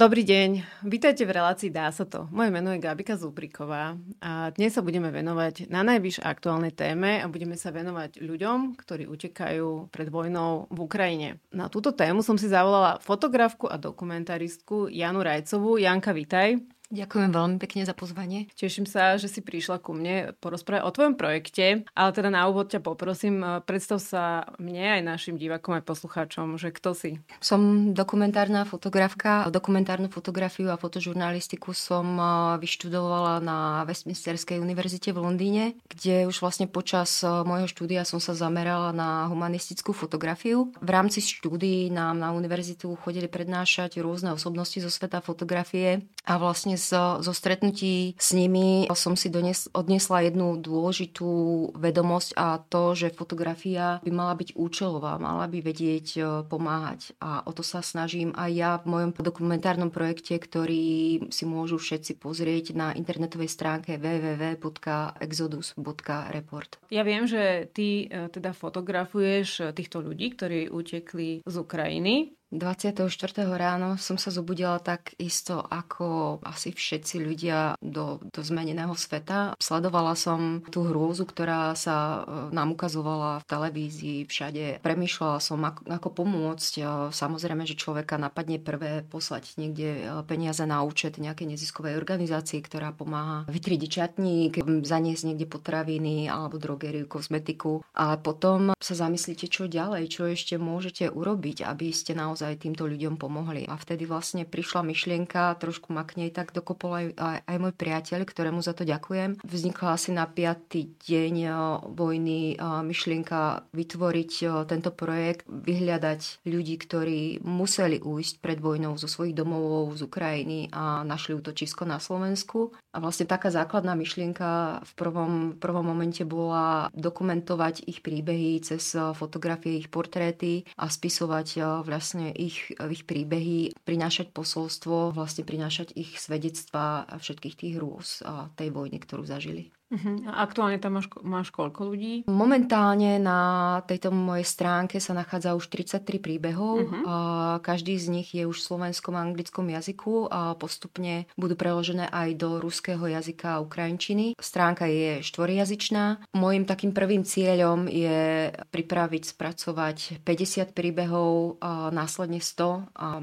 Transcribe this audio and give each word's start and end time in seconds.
Dobrý 0.00 0.24
deň, 0.24 0.64
vítajte 0.88 1.28
v 1.28 1.36
relácii 1.36 1.68
Dá 1.68 1.92
sa 1.92 2.08
to. 2.08 2.24
Moje 2.32 2.48
meno 2.48 2.72
je 2.72 2.80
Gabika 2.80 3.20
Zubriková 3.20 4.00
a 4.24 4.48
dnes 4.56 4.72
sa 4.72 4.80
budeme 4.80 5.12
venovať 5.12 5.68
na 5.68 5.84
najvyš 5.84 6.24
aktuálnej 6.24 6.72
téme 6.72 7.20
a 7.20 7.28
budeme 7.28 7.52
sa 7.60 7.68
venovať 7.68 8.24
ľuďom, 8.24 8.80
ktorí 8.80 9.04
utekajú 9.04 9.92
pred 9.92 10.08
vojnou 10.08 10.72
v 10.72 10.78
Ukrajine. 10.80 11.28
Na 11.52 11.68
túto 11.68 11.92
tému 11.92 12.24
som 12.24 12.40
si 12.40 12.48
zavolala 12.48 12.96
fotografku 13.04 13.68
a 13.68 13.76
dokumentaristku 13.76 14.88
Janu 14.88 15.20
Rajcovú. 15.20 15.76
Janka, 15.76 16.16
vítaj. 16.16 16.79
Ďakujem 16.90 17.30
veľmi 17.30 17.56
pekne 17.62 17.86
za 17.86 17.94
pozvanie. 17.94 18.50
Teším 18.58 18.82
sa, 18.82 19.14
že 19.14 19.30
si 19.30 19.38
prišla 19.46 19.78
ku 19.78 19.94
mne 19.94 20.34
porozprávať 20.42 20.82
o 20.82 20.90
tvojom 20.90 21.14
projekte, 21.14 21.86
ale 21.94 22.10
teda 22.10 22.34
na 22.34 22.50
úvod 22.50 22.66
ťa 22.66 22.82
poprosím, 22.82 23.38
e, 23.46 23.62
predstav 23.62 24.02
sa 24.02 24.50
mne 24.58 24.98
aj 24.98 25.02
našim 25.06 25.38
divákom 25.38 25.78
aj 25.78 25.86
poslucháčom, 25.86 26.58
že 26.58 26.74
kto 26.74 26.90
si. 26.98 27.22
Som 27.38 27.94
dokumentárna 27.94 28.66
fotografka. 28.66 29.46
Dokumentárnu 29.54 30.10
fotografiu 30.10 30.66
a 30.74 30.82
fotožurnalistiku 30.82 31.70
som 31.78 32.18
e, 32.18 32.22
vyštudovala 32.58 33.38
na 33.38 33.86
Westminsterskej 33.86 34.58
univerzite 34.58 35.14
v 35.14 35.22
Londýne, 35.22 35.64
kde 35.86 36.26
už 36.26 36.42
vlastne 36.42 36.66
počas 36.66 37.22
e, 37.22 37.30
môjho 37.30 37.70
štúdia 37.70 38.02
som 38.02 38.18
sa 38.18 38.34
zamerala 38.34 38.90
na 38.90 39.30
humanistickú 39.30 39.94
fotografiu. 39.94 40.74
V 40.82 40.90
rámci 40.90 41.22
štúdií 41.22 41.86
nám 41.94 42.18
na 42.18 42.34
univerzitu 42.34 42.98
chodili 42.98 43.30
prednášať 43.30 44.02
rôzne 44.02 44.34
osobnosti 44.34 44.82
zo 44.82 44.90
sveta 44.90 45.22
fotografie 45.22 46.02
a 46.26 46.34
vlastne 46.34 46.79
zo, 46.80 47.20
zo 47.20 47.32
stretnutí 47.36 48.16
s 48.16 48.32
nimi 48.32 48.88
som 49.00 49.16
si 49.16 49.32
dones, 49.32 49.72
odnesla 49.72 50.28
jednu 50.28 50.60
dôležitú 50.60 51.32
vedomosť 51.72 52.36
a 52.36 52.60
to, 52.60 52.92
že 52.92 53.16
fotografia 53.16 54.04
by 54.04 54.12
mala 54.12 54.36
byť 54.36 54.52
účelová, 54.54 55.16
mala 55.16 55.48
by 55.48 55.64
vedieť 55.64 56.20
e, 56.20 56.44
pomáhať. 56.44 57.16
A 57.18 57.42
o 57.48 57.52
to 57.56 57.64
sa 57.64 57.80
snažím 57.80 58.36
aj 58.36 58.52
ja 58.52 58.76
v 58.84 58.92
mojom 58.92 59.16
dokumentárnom 59.16 59.88
projekte, 59.88 60.36
ktorý 60.36 61.32
si 61.32 61.48
môžu 61.48 61.80
všetci 61.80 62.20
pozrieť 62.20 62.76
na 62.76 62.92
internetovej 62.92 63.48
stránke 63.48 63.96
www.exodus.report. 63.96 66.76
Ja 66.92 67.00
viem, 67.02 67.24
že 67.24 67.72
ty 67.72 68.04
e, 68.06 68.28
teda 68.28 68.52
fotografuješ 68.52 69.72
týchto 69.72 70.04
ľudí, 70.04 70.36
ktorí 70.36 70.68
utekli 70.68 71.40
z 71.42 71.54
Ukrajiny. 71.56 72.36
24. 72.50 73.46
ráno 73.46 73.94
som 73.94 74.18
sa 74.18 74.34
zobudila 74.34 74.82
tak 74.82 75.14
isto 75.22 75.62
ako 75.62 76.42
asi 76.42 76.74
všetci 76.74 77.22
ľudia 77.22 77.78
do, 77.78 78.18
do 78.26 78.42
zmeneného 78.42 78.90
sveta. 78.98 79.54
Sledovala 79.62 80.18
som 80.18 80.58
tú 80.66 80.82
hrôzu, 80.82 81.30
ktorá 81.30 81.78
sa 81.78 82.26
e, 82.26 82.50
nám 82.50 82.74
ukazovala 82.74 83.46
v 83.46 83.46
televízii 83.46 84.18
všade. 84.26 84.82
Premýšľala 84.82 85.38
som, 85.38 85.62
ako, 85.62 85.86
ako 85.86 86.08
pomôcť. 86.10 86.72
E, 86.74 86.82
samozrejme, 87.14 87.62
že 87.70 87.78
človeka 87.78 88.18
napadne 88.18 88.58
prvé 88.58 89.06
poslať 89.06 89.54
niekde 89.54 89.88
e, 89.94 90.00
peniaze 90.26 90.66
na 90.66 90.82
účet 90.82 91.22
nejakej 91.22 91.54
neziskovej 91.54 91.94
organizácii, 91.94 92.66
ktorá 92.66 92.90
pomáha 92.90 93.46
vytriediť 93.46 93.90
čatník, 93.90 94.52
zaniesť 94.66 95.22
niekde 95.22 95.46
potraviny 95.46 96.26
alebo 96.26 96.58
drogeriu, 96.58 97.06
kozmetiku. 97.06 97.86
A 97.94 98.18
potom 98.18 98.74
sa 98.74 98.94
zamyslíte, 98.98 99.46
čo 99.46 99.70
ďalej, 99.70 100.10
čo 100.10 100.26
ešte 100.26 100.58
môžete 100.58 101.14
urobiť, 101.14 101.62
aby 101.62 101.94
ste 101.94 102.18
naozaj 102.18 102.39
naozaj 102.40 102.64
týmto 102.64 102.88
ľuďom 102.88 103.20
pomohli. 103.20 103.68
A 103.68 103.76
vtedy 103.76 104.08
vlastne 104.08 104.48
prišla 104.48 104.80
myšlienka, 104.80 105.60
trošku 105.60 105.92
ma 105.92 106.08
k 106.08 106.24
nej 106.24 106.30
tak 106.32 106.56
dokopol 106.56 107.12
aj, 107.20 107.44
aj, 107.44 107.56
môj 107.60 107.76
priateľ, 107.76 108.24
ktorému 108.24 108.64
za 108.64 108.72
to 108.72 108.88
ďakujem. 108.88 109.44
Vznikla 109.44 109.88
asi 109.92 110.16
na 110.16 110.24
piatý 110.24 110.96
deň 111.04 111.34
e, 111.44 111.48
vojny 111.92 112.40
e, 112.40 112.64
myšlienka 112.64 113.68
vytvoriť 113.76 114.32
e, 114.40 114.44
tento 114.64 114.88
projekt, 114.88 115.44
vyhľadať 115.52 116.48
ľudí, 116.48 116.80
ktorí 116.80 117.44
museli 117.44 118.00
ujsť 118.00 118.40
pred 118.40 118.56
vojnou 118.56 118.96
zo 118.96 119.04
svojich 119.04 119.36
domovov 119.36 120.00
z 120.00 120.08
Ukrajiny 120.08 120.72
a 120.72 121.04
našli 121.04 121.36
útočisko 121.36 121.84
na 121.84 122.00
Slovensku. 122.00 122.72
A 122.90 123.04
vlastne 123.04 123.28
taká 123.28 123.52
základná 123.52 123.92
myšlienka 123.92 124.80
v 124.82 124.92
prvom, 124.96 125.32
prvom 125.60 125.84
momente 125.84 126.24
bola 126.24 126.88
dokumentovať 126.96 127.84
ich 127.84 128.00
príbehy 128.00 128.64
cez 128.64 128.96
fotografie, 129.14 129.78
ich 129.78 129.92
portréty 129.92 130.66
a 130.74 130.90
spisovať 130.90 131.84
vlastne 131.86 132.29
ich, 132.34 132.70
ich 132.74 133.02
príbehy, 133.06 133.74
prinášať 133.82 134.30
posolstvo, 134.30 135.14
vlastne 135.14 135.42
prinášať 135.42 135.94
ich 135.96 136.18
svedectvá 136.18 137.06
a 137.06 137.14
všetkých 137.18 137.58
tých 137.58 137.74
rôz 137.80 138.22
a 138.22 138.52
tej 138.54 138.70
vojny, 138.70 138.98
ktorú 139.02 139.26
zažili. 139.26 139.72
Uh-huh. 139.90 140.22
A 140.30 140.46
aktuálne 140.46 140.78
tam 140.78 141.02
máš, 141.02 141.10
máš 141.26 141.50
koľko 141.50 141.90
ľudí? 141.90 142.22
Momentálne 142.30 143.18
na 143.18 143.82
tejto 143.90 144.14
mojej 144.14 144.46
stránke 144.46 145.02
sa 145.02 145.18
nachádza 145.18 145.58
už 145.58 145.66
33 145.66 146.22
príbehov. 146.22 146.86
Uh-huh. 146.86 147.02
A 147.10 147.14
každý 147.58 147.98
z 147.98 148.06
nich 148.06 148.30
je 148.30 148.46
už 148.46 148.62
v 148.62 148.66
slovenskom 148.70 149.18
a 149.18 149.26
anglickom 149.26 149.66
jazyku 149.66 150.30
a 150.30 150.54
postupne 150.54 151.26
budú 151.34 151.58
preložené 151.58 152.06
aj 152.06 152.38
do 152.38 152.62
ruského 152.62 153.02
jazyka 153.02 153.58
a 153.58 153.62
ukrajinčiny. 153.66 154.38
Stránka 154.38 154.86
je 154.86 155.26
štvorjazyčná. 155.26 156.30
Mojím 156.38 156.70
takým 156.70 156.94
prvým 156.94 157.26
cieľom 157.26 157.90
je 157.90 158.54
pripraviť, 158.70 159.22
spracovať 159.26 160.22
50 160.22 160.70
príbehov 160.70 161.58
a 161.58 161.90
následne 161.90 162.38
100 162.38 162.94
a 162.94 163.18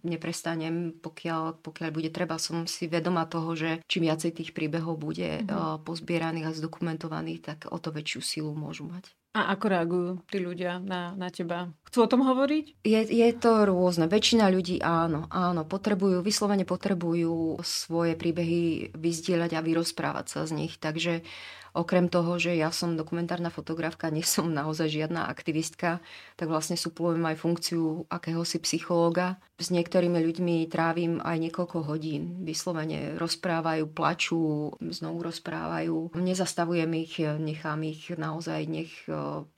neprestanem, 0.00 0.96
pokiaľ, 0.96 1.60
pokiaľ 1.60 1.88
bude 1.92 2.08
treba. 2.08 2.40
Som 2.40 2.64
si 2.64 2.88
vedoma 2.88 3.28
toho, 3.28 3.52
že 3.52 3.84
čím 3.84 4.08
viacej 4.08 4.32
tých 4.32 4.50
príbehov 4.56 4.96
bude 4.96 5.44
uh-huh 5.44 5.89
pozbieraných 5.90 6.46
a 6.46 6.54
zdokumentovaných, 6.54 7.40
tak 7.42 7.58
o 7.66 7.78
to 7.82 7.90
väčšiu 7.90 8.20
silu 8.22 8.52
môžu 8.54 8.86
mať. 8.86 9.10
A 9.30 9.54
ako 9.54 9.64
reagujú 9.70 10.10
tí 10.26 10.42
ľudia 10.42 10.82
na, 10.82 11.14
na 11.14 11.30
teba? 11.30 11.70
Chcú 11.86 12.02
o 12.02 12.10
tom 12.10 12.26
hovoriť? 12.26 12.82
Je, 12.82 13.00
je 13.06 13.28
to 13.38 13.62
rôzne. 13.62 14.10
Väčšina 14.10 14.50
ľudí 14.50 14.82
áno, 14.82 15.30
áno, 15.30 15.62
potrebujú, 15.62 16.18
vyslovene 16.18 16.66
potrebujú 16.66 17.62
svoje 17.62 18.18
príbehy 18.18 18.90
vyzdieľať 18.90 19.54
a 19.54 19.62
vyrozprávať 19.62 20.26
sa 20.26 20.40
z 20.50 20.58
nich. 20.58 20.74
Takže 20.82 21.22
Okrem 21.70 22.10
toho, 22.10 22.34
že 22.34 22.58
ja 22.58 22.74
som 22.74 22.98
dokumentárna 22.98 23.46
fotografka, 23.46 24.10
nie 24.10 24.26
som 24.26 24.50
naozaj 24.50 24.90
žiadna 24.90 25.30
aktivistka, 25.30 26.02
tak 26.34 26.50
vlastne 26.50 26.74
suplujem 26.74 27.22
aj 27.22 27.36
funkciu 27.38 28.10
akéhosi 28.10 28.58
psychológa. 28.58 29.38
S 29.60 29.70
niektorými 29.70 30.18
ľuďmi 30.18 30.66
trávim 30.66 31.22
aj 31.22 31.36
niekoľko 31.38 31.86
hodín. 31.86 32.42
Vyslovene 32.42 33.14
rozprávajú, 33.20 33.86
plačú, 33.86 34.74
znovu 34.82 35.22
rozprávajú. 35.22 36.16
Nezastavujem 36.18 36.90
ich, 37.06 37.22
nechám 37.22 37.86
ich 37.86 38.10
naozaj, 38.10 38.66
nech 38.66 38.92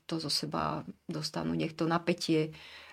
to 0.06 0.14
zo 0.20 0.30
seba 0.30 0.84
dostanú, 1.08 1.56
nech 1.56 1.72
to 1.72 1.88
napätie 1.88 2.52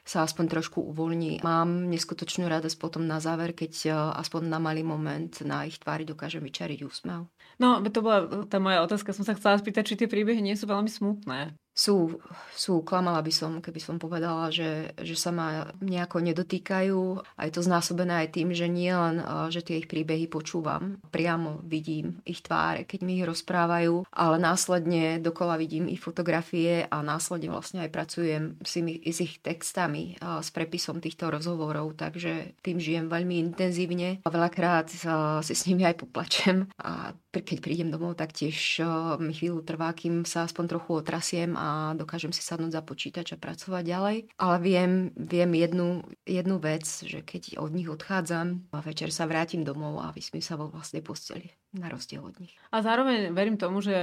sa 0.10 0.26
aspoň 0.26 0.58
trošku 0.58 0.82
uvoľní. 0.82 1.46
Mám 1.46 1.86
neskutočnú 1.94 2.50
radosť 2.50 2.82
potom 2.82 3.06
na 3.06 3.22
záver, 3.22 3.54
keď 3.54 3.74
e, 3.86 3.90
aspoň 3.94 4.50
na 4.50 4.58
malý 4.58 4.82
moment 4.82 5.30
na 5.46 5.70
ich 5.70 5.78
tvári 5.78 6.02
dokážem 6.02 6.42
vyčariť 6.42 6.82
úsmev. 6.82 7.30
No, 7.62 7.78
to 7.86 8.02
bola 8.02 8.48
tá 8.50 8.58
moja 8.58 8.82
otázka. 8.82 9.14
Som 9.14 9.22
sa 9.22 9.38
chcela 9.38 9.62
spýtať, 9.62 9.84
či 9.86 10.00
tie 10.02 10.10
príbehy 10.10 10.42
nie 10.42 10.58
sú 10.58 10.66
veľmi 10.66 10.90
smutné 10.90 11.54
sú, 11.74 12.20
sú, 12.52 12.84
klamala 12.84 13.24
by 13.24 13.32
som, 13.32 13.52
keby 13.64 13.80
som 13.80 13.96
povedala, 13.96 14.52
že, 14.52 14.92
že 15.00 15.16
sa 15.16 15.32
ma 15.32 15.72
nejako 15.80 16.20
nedotýkajú. 16.20 17.24
A 17.40 17.42
je 17.48 17.54
to 17.56 17.64
znásobené 17.64 18.28
aj 18.28 18.36
tým, 18.36 18.52
že 18.52 18.68
nie 18.68 18.92
len, 18.92 19.24
že 19.48 19.64
tie 19.64 19.80
ich 19.80 19.88
príbehy 19.88 20.28
počúvam, 20.28 21.00
priamo 21.08 21.64
vidím 21.64 22.20
ich 22.28 22.44
tváre, 22.44 22.84
keď 22.84 23.00
mi 23.08 23.24
ich 23.24 23.28
rozprávajú, 23.28 24.04
ale 24.12 24.36
následne 24.38 25.24
dokola 25.24 25.56
vidím 25.56 25.88
ich 25.88 26.04
fotografie 26.04 26.84
a 26.92 27.00
následne 27.00 27.48
vlastne 27.48 27.88
aj 27.88 27.96
pracujem 27.96 28.60
s, 28.60 28.76
imi, 28.76 29.00
s 29.00 29.24
ich 29.24 29.40
textami, 29.40 30.20
s 30.20 30.52
prepisom 30.52 31.00
týchto 31.00 31.32
rozhovorov, 31.32 31.96
takže 31.96 32.60
tým 32.60 32.84
žijem 32.84 33.08
veľmi 33.08 33.40
intenzívne 33.40 34.20
a 34.20 34.28
veľakrát 34.28 34.92
si 34.92 35.54
s 35.56 35.64
nimi 35.64 35.88
aj 35.88 35.96
poplačem 35.96 36.68
a 36.76 37.16
keď 37.30 37.62
prídem 37.62 37.94
domov, 37.94 38.18
tak 38.18 38.34
tiež 38.34 38.84
mi 39.22 39.32
chvíľu 39.38 39.62
trvá, 39.62 39.94
kým 39.94 40.26
sa 40.26 40.50
aspoň 40.50 40.66
trochu 40.66 40.92
otrasiem 40.98 41.54
a 41.60 41.92
dokážem 42.00 42.32
si 42.32 42.40
sadnúť 42.40 42.80
za 42.80 42.82
počítač 42.82 43.36
a 43.36 43.42
pracovať 43.42 43.84
ďalej. 43.84 44.18
Ale 44.40 44.56
viem, 44.64 44.92
viem 45.20 45.52
jednu, 45.52 46.08
jednu 46.24 46.56
vec, 46.64 46.88
že 46.88 47.20
keď 47.20 47.60
od 47.60 47.76
nich 47.76 47.92
odchádzam 47.92 48.72
a 48.72 48.80
večer 48.80 49.12
sa 49.12 49.28
vrátim 49.28 49.68
domov 49.68 50.00
a 50.00 50.16
vysmím 50.16 50.40
sa 50.40 50.56
vo 50.56 50.72
vlastnej 50.72 51.04
posteli 51.04 51.52
na 51.76 51.92
rozdiel 51.92 52.24
od 52.24 52.40
nich. 52.40 52.56
A 52.72 52.80
zároveň 52.80 53.36
verím 53.36 53.60
tomu, 53.60 53.84
že 53.84 53.94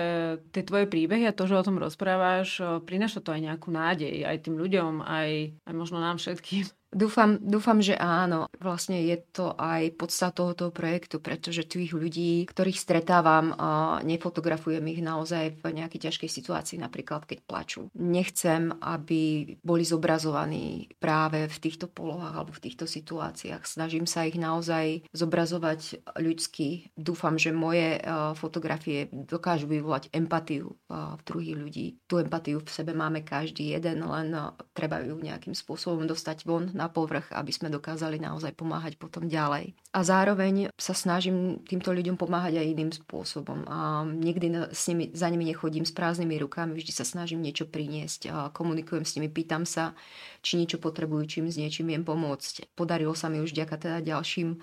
tie 0.52 0.62
tvoje 0.62 0.86
príbehy 0.86 1.26
a 1.26 1.34
to, 1.34 1.48
že 1.48 1.58
o 1.58 1.66
tom 1.66 1.80
rozprávaš, 1.80 2.60
prináša 2.84 3.24
to 3.24 3.32
aj 3.32 3.40
nejakú 3.42 3.72
nádej 3.72 4.22
aj 4.22 4.46
tým 4.46 4.60
ľuďom, 4.60 5.02
aj, 5.02 5.30
aj 5.64 5.74
možno 5.74 5.98
nám 5.98 6.20
všetkým. 6.20 6.68
Dúfam, 6.96 7.36
dúfam, 7.44 7.76
že 7.84 7.92
áno. 7.92 8.48
Vlastne 8.56 9.04
je 9.04 9.20
to 9.36 9.52
aj 9.52 10.00
podsta 10.00 10.32
tohoto 10.32 10.72
projektu, 10.72 11.20
pretože 11.20 11.68
tých 11.68 11.92
ľudí, 11.92 12.48
ktorých 12.48 12.80
stretávam, 12.80 13.52
nefotografujem 14.00 14.80
ich 14.88 15.04
naozaj 15.04 15.60
v 15.60 15.76
nejakej 15.76 16.08
ťažkej 16.08 16.30
situácii, 16.32 16.80
napríklad 16.80 17.28
keď 17.28 17.44
plačú. 17.44 17.92
Nechcem, 18.00 18.72
aby 18.80 19.54
boli 19.60 19.84
zobrazovaní 19.84 20.88
práve 20.96 21.44
v 21.52 21.58
týchto 21.60 21.84
polohách 21.84 22.32
alebo 22.32 22.56
v 22.56 22.64
týchto 22.64 22.88
situáciách. 22.88 23.68
Snažím 23.68 24.08
sa 24.08 24.24
ich 24.24 24.40
naozaj 24.40 25.04
zobrazovať 25.12 26.00
ľudsky. 26.16 26.96
Dúfam, 26.96 27.36
že 27.36 27.52
moje 27.52 28.00
fotografie 28.40 29.12
dokážu 29.12 29.68
vyvolať 29.68 30.08
empatiu 30.16 30.80
v 30.88 31.20
druhých 31.28 31.56
ľudí. 31.60 31.86
Tú 32.08 32.24
empatiu 32.24 32.64
v 32.64 32.72
sebe 32.72 32.96
máme 32.96 33.20
každý 33.20 33.76
jeden, 33.76 34.00
len 34.00 34.32
treba 34.72 35.04
ju 35.04 35.20
nejakým 35.20 35.52
spôsobom 35.52 36.08
dostať 36.08 36.48
von 36.48 36.72
na 36.72 36.85
na 36.86 36.88
povrch, 36.88 37.34
aby 37.34 37.50
sme 37.50 37.66
dokázali 37.66 38.22
naozaj 38.22 38.54
pomáhať 38.54 38.94
potom 38.94 39.26
ďalej. 39.26 39.74
A 39.90 40.06
zároveň 40.06 40.70
sa 40.78 40.94
snažím 40.94 41.58
týmto 41.66 41.90
ľuďom 41.90 42.14
pomáhať 42.14 42.62
aj 42.62 42.66
iným 42.70 42.90
spôsobom. 42.94 43.66
A 43.66 44.06
nikdy 44.06 44.70
s 44.70 44.86
nimi, 44.86 45.10
za 45.10 45.26
nimi 45.26 45.50
nechodím 45.50 45.82
s 45.82 45.90
prázdnymi 45.90 46.38
rukami, 46.38 46.78
vždy 46.78 46.92
sa 46.94 47.02
snažím 47.02 47.42
niečo 47.42 47.66
priniesť. 47.66 48.20
A 48.30 48.36
komunikujem 48.54 49.02
s 49.02 49.18
nimi, 49.18 49.26
pýtam 49.26 49.66
sa, 49.66 49.98
či 50.46 50.62
niečo 50.62 50.78
potrebujú, 50.78 51.26
čím 51.26 51.50
s 51.50 51.58
niečím 51.58 51.90
viem 51.90 52.06
pomôcť. 52.06 52.78
Podarilo 52.78 53.18
sa 53.18 53.26
mi 53.26 53.42
už 53.42 53.50
ďaká 53.50 53.80
teda 53.82 53.98
ďalším 54.04 54.62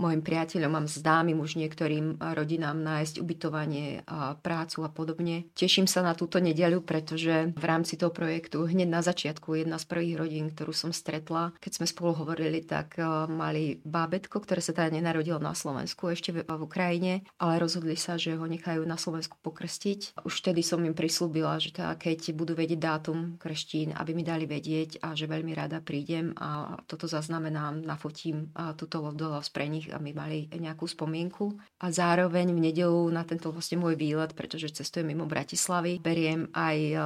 mojim 0.00 0.24
priateľom, 0.24 0.72
mám 0.72 0.86
známym 0.88 1.36
už 1.36 1.60
niektorým 1.60 2.16
rodinám 2.16 2.80
nájsť 2.80 3.20
ubytovanie, 3.20 4.00
a 4.08 4.34
prácu 4.40 4.82
a 4.82 4.90
podobne. 4.90 5.52
Teším 5.52 5.84
sa 5.84 6.00
na 6.00 6.16
túto 6.16 6.40
nedeľu, 6.40 6.80
pretože 6.80 7.52
v 7.52 7.64
rámci 7.64 8.00
toho 8.00 8.08
projektu 8.08 8.64
hneď 8.64 8.88
na 8.88 9.04
začiatku 9.04 9.60
jedna 9.60 9.76
z 9.76 9.84
prvých 9.84 10.16
rodín, 10.16 10.46
ktorú 10.48 10.72
som 10.72 10.90
stretla, 10.90 11.52
keď 11.60 11.72
sme 11.76 11.86
spolu 11.86 12.16
hovorili, 12.16 12.64
tak 12.64 12.96
e, 12.96 13.04
mali 13.28 13.76
bábetko, 13.84 14.40
ktoré 14.40 14.64
sa 14.64 14.72
teda 14.72 14.88
nenarodilo 14.88 15.36
na 15.36 15.52
Slovensku, 15.52 16.08
ešte 16.08 16.32
v, 16.32 16.48
v 16.48 16.62
Ukrajine, 16.64 17.12
ale 17.36 17.60
rozhodli 17.60 17.94
sa, 18.00 18.16
že 18.16 18.32
ho 18.32 18.46
nechajú 18.48 18.80
na 18.88 18.96
Slovensku 18.96 19.36
pokrstiť. 19.44 20.24
Už 20.24 20.34
vtedy 20.40 20.64
som 20.64 20.80
im 20.80 20.96
prislúbila, 20.96 21.60
že 21.60 21.76
teda 21.76 21.92
keď 22.00 22.32
budú 22.32 22.56
vedieť 22.56 22.80
dátum 22.80 23.36
krštín, 23.36 23.92
aby 23.92 24.16
mi 24.16 24.24
dali 24.24 24.48
vedieť 24.48 25.04
a 25.04 25.12
že 25.12 25.28
veľmi 25.28 25.52
rada 25.52 25.84
prídem 25.84 26.32
a 26.40 26.80
toto 26.88 27.04
zaznamenám, 27.04 27.82
nafotím 27.84 28.54
túto 28.78 29.02
lodolov 29.02 29.42
pre 29.50 29.66
nich 29.66 29.89
aby 29.90 30.10
mali 30.14 30.38
nejakú 30.50 30.86
spomienku. 30.86 31.58
A 31.80 31.90
zároveň 31.90 32.52
v 32.52 32.70
nedelu 32.70 33.08
na 33.10 33.26
tento 33.26 33.50
vlastne 33.50 33.80
môj 33.80 33.96
výlet, 33.96 34.32
pretože 34.36 34.72
cestujem 34.74 35.10
mimo 35.12 35.26
Bratislavy, 35.26 35.98
beriem 35.98 36.50
aj 36.52 36.78
e, 36.78 36.96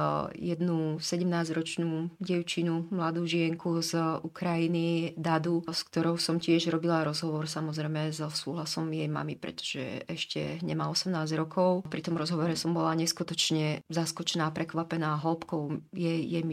jednu 0.53 0.99
17-ročnú 0.99 2.13
devčinu, 2.19 2.91
mladú 2.91 3.23
žienku 3.23 3.79
z 3.81 4.21
Ukrajiny, 4.21 5.15
Dadu, 5.15 5.63
s 5.65 5.81
ktorou 5.87 6.19
som 6.19 6.37
tiež 6.37 6.69
robila 6.69 7.07
rozhovor 7.07 7.47
samozrejme 7.47 8.11
so 8.11 8.27
súhlasom 8.27 8.91
jej 8.91 9.07
mamy, 9.07 9.39
pretože 9.39 10.03
ešte 10.09 10.59
nemá 10.61 10.91
18 10.91 11.15
rokov. 11.39 11.87
Pri 11.87 12.03
tom 12.03 12.19
rozhovore 12.19 12.53
som 12.59 12.75
bola 12.75 12.91
neskutočne 12.97 13.85
zaskočená, 13.87 14.51
prekvapená 14.51 15.15
hĺbkou 15.21 15.95
jej, 15.95 16.19
jej 16.25 16.43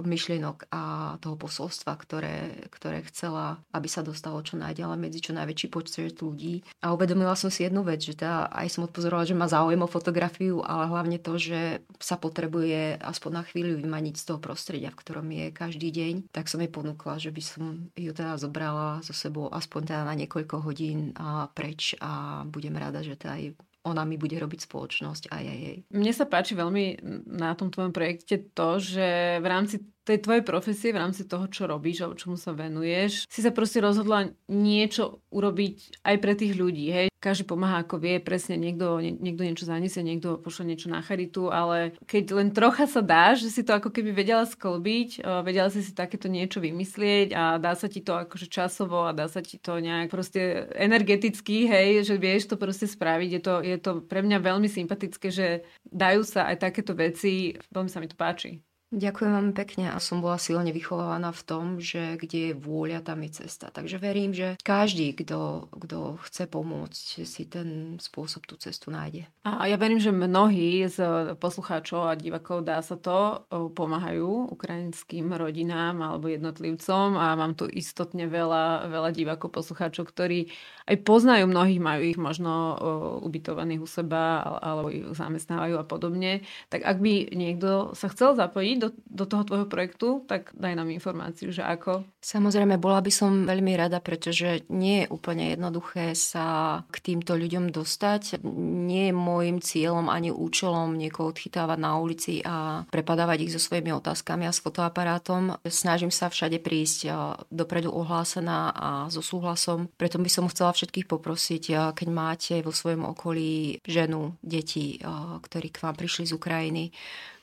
myšlienok 0.00 0.56
a 0.72 0.82
toho 1.20 1.36
posolstva, 1.36 1.92
ktoré, 2.00 2.66
ktoré 2.72 3.04
chcela, 3.10 3.60
aby 3.76 3.88
sa 3.90 4.00
dostalo 4.00 4.40
čo 4.40 4.56
najďalej 4.56 4.98
medzi 4.98 5.20
čo 5.20 5.33
najväčší 5.34 5.66
počet 5.68 6.18
ľudí. 6.22 6.62
A 6.80 6.94
uvedomila 6.94 7.34
som 7.34 7.50
si 7.50 7.66
jednu 7.66 7.82
vec, 7.82 8.00
že 8.00 8.14
teda 8.14 8.48
aj 8.48 8.68
som 8.70 8.86
odpozorovala, 8.86 9.28
že 9.28 9.38
má 9.38 9.46
záujem 9.50 9.82
o 9.82 9.90
fotografiu, 9.90 10.62
ale 10.62 10.86
hlavne 10.86 11.18
to, 11.18 11.36
že 11.36 11.82
sa 11.98 12.14
potrebuje 12.14 13.02
aspoň 13.02 13.30
na 13.34 13.42
chvíľu 13.42 13.82
vymaniť 13.82 14.14
z 14.14 14.24
toho 14.30 14.38
prostredia, 14.38 14.94
v 14.94 15.00
ktorom 15.02 15.26
je 15.28 15.46
každý 15.50 15.90
deň, 15.90 16.30
tak 16.30 16.46
som 16.46 16.62
jej 16.62 16.70
ponúkla, 16.70 17.18
že 17.18 17.34
by 17.34 17.42
som 17.42 17.90
ju 17.98 18.12
teda 18.14 18.38
zobrala 18.38 19.02
so 19.02 19.12
sebou 19.12 19.50
aspoň 19.50 19.82
teda 19.90 20.02
na 20.06 20.14
niekoľko 20.14 20.62
hodín 20.62 21.10
a 21.18 21.50
preč 21.50 21.98
a 21.98 22.42
budem 22.46 22.78
rada, 22.78 23.02
že 23.02 23.18
teda 23.18 23.36
aj 23.36 23.44
ona 23.84 24.02
mi 24.08 24.16
bude 24.16 24.40
robiť 24.40 24.64
spoločnosť 24.64 25.28
aj 25.28 25.44
jej. 25.44 25.76
Mne 25.92 26.12
sa 26.16 26.24
páči 26.24 26.56
veľmi 26.56 27.04
na 27.28 27.52
tom 27.52 27.68
tvojom 27.68 27.92
projekte 27.92 28.40
to, 28.56 28.80
že 28.80 29.38
v 29.44 29.46
rámci 29.46 29.84
tej 30.04 30.20
tvojej 30.20 30.44
profesie, 30.44 30.92
v 30.92 31.00
rámci 31.00 31.24
toho, 31.24 31.48
čo 31.48 31.64
robíš 31.64 32.04
a 32.04 32.12
čomu 32.12 32.36
sa 32.36 32.52
venuješ, 32.52 33.24
si 33.26 33.40
sa 33.40 33.50
proste 33.50 33.80
rozhodla 33.80 34.30
niečo 34.52 35.24
urobiť 35.32 36.04
aj 36.04 36.16
pre 36.20 36.32
tých 36.36 36.54
ľudí. 36.54 36.92
Hej? 36.92 37.08
Každý 37.24 37.48
pomáha 37.48 37.80
ako 37.80 38.04
vie, 38.04 38.20
presne 38.20 38.60
niekto, 38.60 39.00
nie, 39.00 39.16
niekto 39.16 39.48
niečo 39.48 39.64
zaniesie, 39.64 40.04
niekto 40.04 40.36
pošle 40.36 40.68
niečo 40.68 40.92
na 40.92 41.00
charitu, 41.00 41.48
ale 41.48 41.96
keď 42.04 42.24
len 42.36 42.52
trocha 42.52 42.84
sa 42.84 43.00
dá, 43.00 43.32
že 43.32 43.48
si 43.48 43.64
to 43.64 43.72
ako 43.72 43.88
keby 43.88 44.12
vedela 44.12 44.44
sklbiť, 44.44 45.24
vedela 45.40 45.72
si 45.72 45.80
si 45.80 45.96
takéto 45.96 46.28
niečo 46.28 46.60
vymyslieť 46.60 47.32
a 47.32 47.56
dá 47.56 47.72
sa 47.72 47.88
ti 47.88 48.04
to 48.04 48.12
akože 48.12 48.52
časovo 48.52 49.08
a 49.08 49.16
dá 49.16 49.24
sa 49.24 49.40
ti 49.40 49.56
to 49.56 49.80
nejak 49.80 50.12
proste 50.12 50.68
energeticky, 50.76 51.64
hej, 51.64 52.04
že 52.04 52.20
vieš 52.20 52.52
to 52.52 52.60
proste 52.60 52.92
spraviť. 52.92 53.30
Je 53.32 53.40
to, 53.40 53.54
je 53.64 53.78
to 53.80 53.90
pre 54.04 54.20
mňa 54.20 54.44
veľmi 54.44 54.68
sympatické, 54.68 55.32
že 55.32 55.64
dajú 55.88 56.28
sa 56.28 56.52
aj 56.52 56.60
takéto 56.60 56.92
veci, 56.92 57.56
veľmi 57.72 57.88
sa 57.88 58.04
mi 58.04 58.08
to 58.12 58.20
páči. 58.20 58.60
Ďakujem 58.94 59.32
vám 59.34 59.50
pekne 59.58 59.90
a 59.90 59.98
som 59.98 60.22
bola 60.22 60.38
silne 60.38 60.70
vychovávaná 60.70 61.34
v 61.34 61.42
tom, 61.42 61.64
že 61.82 62.14
kde 62.14 62.38
je 62.38 62.54
vôľa, 62.54 63.02
tam 63.02 63.26
je 63.26 63.42
cesta. 63.42 63.66
Takže 63.74 63.98
verím, 63.98 64.30
že 64.30 64.54
každý, 64.62 65.10
kto, 65.18 65.66
kto 65.74 66.22
chce 66.22 66.46
pomôcť, 66.46 67.26
si 67.26 67.42
ten 67.50 67.98
spôsob, 67.98 68.46
tú 68.46 68.54
cestu 68.54 68.94
nájde. 68.94 69.26
A 69.42 69.66
ja 69.66 69.74
verím, 69.74 69.98
že 69.98 70.14
mnohí 70.14 70.86
z 70.86 71.02
poslucháčov 71.42 72.06
a 72.06 72.14
divakov, 72.14 72.62
dá 72.62 72.78
sa 72.86 72.94
to, 72.94 73.42
pomáhajú 73.50 74.54
ukrajinským 74.54 75.26
rodinám 75.34 75.98
alebo 75.98 76.30
jednotlivcom 76.30 77.18
a 77.18 77.34
mám 77.34 77.58
tu 77.58 77.66
istotne 77.66 78.30
veľa, 78.30 78.94
veľa 78.94 79.10
divakov, 79.10 79.50
poslucháčov, 79.50 80.06
ktorí 80.14 80.54
aj 80.86 81.02
poznajú 81.02 81.50
mnohých, 81.50 81.82
majú 81.82 82.00
ich 82.06 82.18
možno 82.20 82.78
ubytovaných 83.26 83.82
u 83.82 83.88
seba 83.90 84.38
alebo 84.62 84.86
ich 84.94 85.02
zamestnávajú 85.18 85.82
a 85.82 85.84
podobne. 85.88 86.46
Tak 86.70 86.86
ak 86.86 87.02
by 87.02 87.34
niekto 87.34 87.90
sa 87.98 88.06
chcel 88.06 88.38
zapojiť 88.38 88.83
do, 88.84 88.92
do 89.08 89.24
toho 89.24 89.42
tvojho 89.48 89.66
projektu, 89.66 90.20
tak 90.28 90.52
daj 90.52 90.76
nám 90.76 90.92
informáciu, 90.92 91.48
že 91.48 91.64
ako. 91.64 92.04
Samozrejme, 92.20 92.76
bola 92.76 93.00
by 93.00 93.08
som 93.08 93.48
veľmi 93.48 93.72
rada, 93.72 94.04
pretože 94.04 94.68
nie 94.68 95.04
je 95.04 95.10
úplne 95.10 95.56
jednoduché 95.56 96.12
sa 96.12 96.80
k 96.92 96.96
týmto 97.00 97.32
ľuďom 97.32 97.72
dostať. 97.72 98.44
Nie 98.84 99.08
je 99.08 99.14
môjim 99.16 99.58
cieľom 99.60 100.12
ani 100.12 100.28
účelom 100.28 100.96
niekoho 100.96 101.32
odchytávať 101.32 101.78
na 101.80 101.96
ulici 101.96 102.44
a 102.44 102.84
prepadávať 102.92 103.48
ich 103.48 103.52
so 103.56 103.60
svojimi 103.60 103.92
otázkami 103.96 104.44
a 104.44 104.52
s 104.52 104.60
fotoaparátom. 104.60 105.56
Snažím 105.64 106.12
sa 106.12 106.28
všade 106.28 106.60
prísť 106.60 107.08
dopredu 107.48 107.88
ohlásená 107.92 108.72
a 108.74 108.88
so 109.08 109.24
súhlasom. 109.24 109.88
Preto 109.96 110.20
by 110.20 110.28
som 110.28 110.50
chcela 110.52 110.72
všetkých 110.72 111.08
poprosiť, 111.08 111.94
keď 111.96 112.08
máte 112.12 112.54
vo 112.60 112.72
svojom 112.74 113.14
okolí 113.14 113.80
ženu, 113.84 114.36
deti, 114.42 114.98
ktorí 115.40 115.68
k 115.70 115.82
vám 115.84 115.94
prišli 115.94 116.28
z 116.28 116.36
Ukrajiny, 116.36 116.84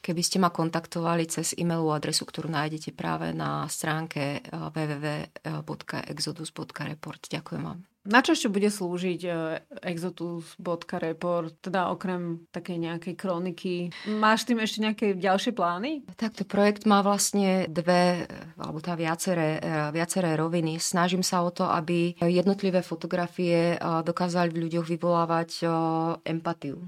keby 0.02 0.26
ste 0.26 0.42
ma 0.42 0.50
kontaktovali 0.50 1.30
cez 1.30 1.54
e-mailovú 1.56 1.94
adresu, 1.94 2.26
ktorú 2.26 2.50
nájdete 2.50 2.98
práve 2.98 3.30
na 3.32 3.70
stránke 3.70 4.42
eh, 4.42 4.52
www.exodus.report. 4.52 7.22
Ďakujem 7.30 7.64
vám. 7.64 7.86
Na 8.02 8.26
čo 8.26 8.34
ešte 8.34 8.50
bude 8.50 8.66
slúžiť 8.66 9.22
e, 9.30 9.32
Exotus.report, 9.86 11.62
teda 11.62 11.94
okrem 11.94 12.50
takej 12.50 12.82
nejakej 12.82 13.14
kroniky? 13.14 13.94
Máš 14.10 14.50
tým 14.50 14.58
ešte 14.58 14.82
nejaké 14.82 15.14
ďalšie 15.14 15.54
plány? 15.54 16.10
Takto 16.18 16.42
projekt 16.42 16.90
má 16.90 17.06
vlastne 17.06 17.70
dve, 17.70 18.26
alebo 18.58 18.82
tá 18.82 18.98
viaceré, 18.98 19.62
e, 19.62 19.94
viaceré 19.94 20.34
roviny. 20.34 20.82
Snažím 20.82 21.22
sa 21.22 21.46
o 21.46 21.54
to, 21.54 21.70
aby 21.70 22.18
jednotlivé 22.18 22.82
fotografie 22.82 23.78
dokázali 23.78 24.50
v 24.50 24.66
ľuďoch 24.66 24.90
vyvolávať 24.90 25.70
empatiu. 26.26 26.82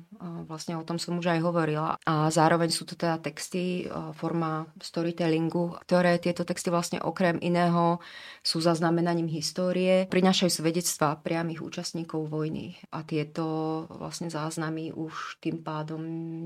Vlastne 0.48 0.80
o 0.80 0.88
tom 0.88 0.96
som 0.96 1.20
už 1.20 1.36
aj 1.36 1.40
hovorila. 1.44 2.00
A 2.08 2.32
zároveň 2.32 2.72
sú 2.72 2.88
to 2.88 2.96
teda 2.96 3.20
texty, 3.20 3.92
forma 4.16 4.72
storytellingu, 4.80 5.76
ktoré 5.84 6.16
tieto 6.16 6.48
texty 6.48 6.72
vlastne 6.72 7.04
okrem 7.04 7.36
iného 7.44 8.00
sú 8.40 8.64
zaznamenaním 8.64 9.28
histórie, 9.28 10.08
prinášajú 10.08 10.64
svedectva 10.64 11.20
priamých 11.20 11.60
účastníkov 11.60 12.32
vojny 12.32 12.80
a 12.96 13.04
tieto 13.04 13.44
vlastne 13.92 14.32
záznamy 14.32 14.96
už 14.96 15.44
tým 15.44 15.60
pádom 15.60 16.00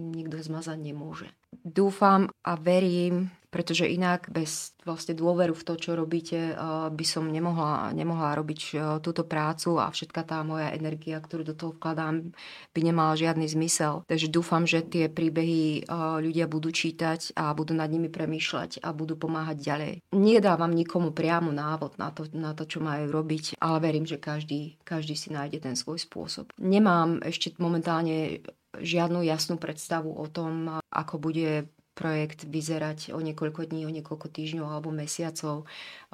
nikto 0.09 0.41
zmazať 0.41 0.77
nemôže. 0.81 1.29
Dúfam 1.53 2.33
a 2.41 2.57
verím, 2.57 3.29
pretože 3.47 3.87
inak 3.87 4.27
bez 4.27 4.75
vlastne 4.83 5.15
dôveru 5.15 5.51
v 5.51 5.65
to, 5.67 5.73
čo 5.75 5.95
robíte, 5.99 6.55
by 6.91 7.05
som 7.07 7.27
nemohla, 7.27 7.91
nemohla 7.91 8.39
robiť 8.39 8.59
túto 9.03 9.27
prácu 9.27 9.79
a 9.79 9.91
všetka 9.91 10.23
tá 10.23 10.43
moja 10.47 10.71
energia, 10.71 11.19
ktorú 11.19 11.43
do 11.43 11.55
toho 11.55 11.75
vkladám, 11.75 12.31
by 12.71 12.79
nemala 12.79 13.19
žiadny 13.19 13.47
zmysel. 13.51 14.07
Takže 14.07 14.31
dúfam, 14.31 14.63
že 14.63 14.83
tie 14.83 15.11
príbehy 15.11 15.87
ľudia 16.23 16.47
budú 16.47 16.71
čítať 16.71 17.35
a 17.35 17.51
budú 17.51 17.75
nad 17.75 17.91
nimi 17.91 18.07
premýšľať 18.07 18.79
a 18.83 18.95
budú 18.95 19.19
pomáhať 19.19 19.57
ďalej. 19.59 19.93
Nedávam 20.15 20.71
nikomu 20.71 21.11
priamo 21.11 21.51
návod 21.51 21.99
na 21.99 22.11
to, 22.15 22.27
na 22.31 22.55
to 22.55 22.63
čo 22.63 22.79
majú 22.79 23.11
robiť, 23.11 23.59
ale 23.59 23.77
verím, 23.83 24.07
že 24.07 24.19
každý, 24.19 24.79
každý 24.87 25.19
si 25.19 25.35
nájde 25.35 25.63
ten 25.67 25.75
svoj 25.75 25.99
spôsob. 25.99 26.51
Nemám 26.59 27.19
ešte 27.23 27.51
momentálne 27.59 28.39
žiadnu 28.77 29.25
jasnú 29.25 29.57
predstavu 29.57 30.13
o 30.13 30.27
tom, 30.29 30.79
ako 30.93 31.17
bude 31.17 31.65
projekt 31.97 32.45
vyzerať 32.45 33.09
o 33.09 33.17
niekoľko 33.17 33.65
dní, 33.65 33.89
o 33.89 33.91
niekoľko 33.91 34.29
týždňov 34.29 34.69
alebo 34.69 34.93
mesiacov. 34.93 35.65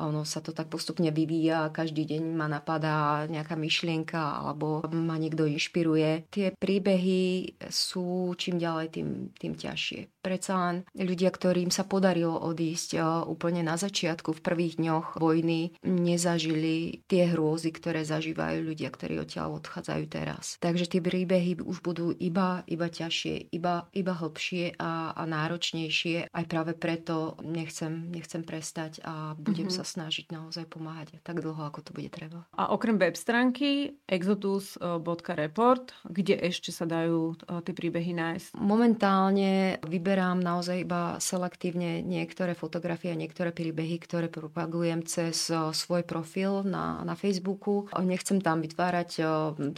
Ono 0.01 0.25
sa 0.25 0.41
to 0.41 0.51
tak 0.51 0.69
postupne 0.69 1.09
vyvíja, 1.13 1.73
každý 1.73 2.05
deň 2.05 2.23
ma 2.33 2.47
napadá 2.49 3.29
nejaká 3.29 3.53
myšlienka 3.57 4.17
alebo 4.17 4.85
ma 4.89 5.17
niekto 5.17 5.45
inšpiruje. 5.45 6.29
Tie 6.33 6.53
príbehy 6.57 7.55
sú 7.69 8.33
čím 8.37 8.57
ďalej 8.57 8.87
tým, 8.93 9.09
tým 9.37 9.53
ťažšie. 9.53 10.23
Predsa 10.23 10.53
len 10.55 10.75
ľudia, 10.95 11.29
ktorým 11.29 11.67
sa 11.67 11.83
podarilo 11.83 12.39
odísť 12.39 12.95
úplne 13.27 13.59
na 13.59 13.75
začiatku, 13.75 14.39
v 14.39 14.45
prvých 14.45 14.79
dňoch 14.79 15.19
vojny, 15.19 15.75
nezažili 15.83 17.03
tie 17.11 17.27
hrôzy, 17.27 17.75
ktoré 17.75 18.07
zažívajú 18.07 18.63
ľudia, 18.63 18.87
ktorí 18.87 19.19
odtiaľ 19.19 19.59
odchádzajú 19.59 20.05
teraz. 20.07 20.55
Takže 20.63 20.87
tie 20.87 21.01
príbehy 21.03 21.59
už 21.59 21.83
budú 21.83 22.15
iba, 22.15 22.63
iba 22.71 22.87
ťažšie, 22.87 23.51
iba, 23.51 23.91
iba 23.91 24.13
hlbšie 24.15 24.79
a, 24.79 25.11
a 25.11 25.23
náročnejšie 25.27 25.53
náročnejšie. 25.53 26.33
Aj 26.33 26.45
práve 26.49 26.73
preto 26.73 27.37
nechcem, 27.45 28.09
nechcem 28.09 28.41
prestať 28.41 28.99
a 29.03 29.37
budem 29.37 29.69
mm-hmm. 29.69 29.83
sa 29.83 29.83
snažiť 29.93 30.33
naozaj 30.33 30.65
pomáhať 30.65 31.21
tak 31.21 31.45
dlho, 31.45 31.61
ako 31.69 31.85
to 31.85 31.91
bude 31.93 32.09
treba. 32.09 32.49
A 32.57 32.73
okrem 32.73 32.97
web 32.97 33.13
stránky 33.13 33.93
exodus.report, 34.09 35.93
kde 36.09 36.35
ešte 36.41 36.73
sa 36.73 36.89
dajú 36.89 37.33
e, 37.37 37.61
tie 37.61 37.73
príbehy 37.73 38.11
nájsť? 38.17 38.47
Momentálne 38.57 39.77
vyberám 39.85 40.41
naozaj 40.41 40.83
iba 40.83 41.21
selektívne 41.21 42.01
niektoré 42.01 42.57
fotografie 42.57 43.13
a 43.13 43.19
niektoré 43.19 43.53
príbehy, 43.53 44.01
ktoré 44.01 44.27
propagujem 44.33 45.05
cez 45.05 45.53
e, 45.53 45.71
svoj 45.71 46.01
profil 46.03 46.65
na, 46.65 47.05
na 47.05 47.13
Facebooku. 47.13 47.85
Nechcem 47.93 48.41
tam 48.41 48.65
vytvárať 48.65 49.09
e, 49.19 49.23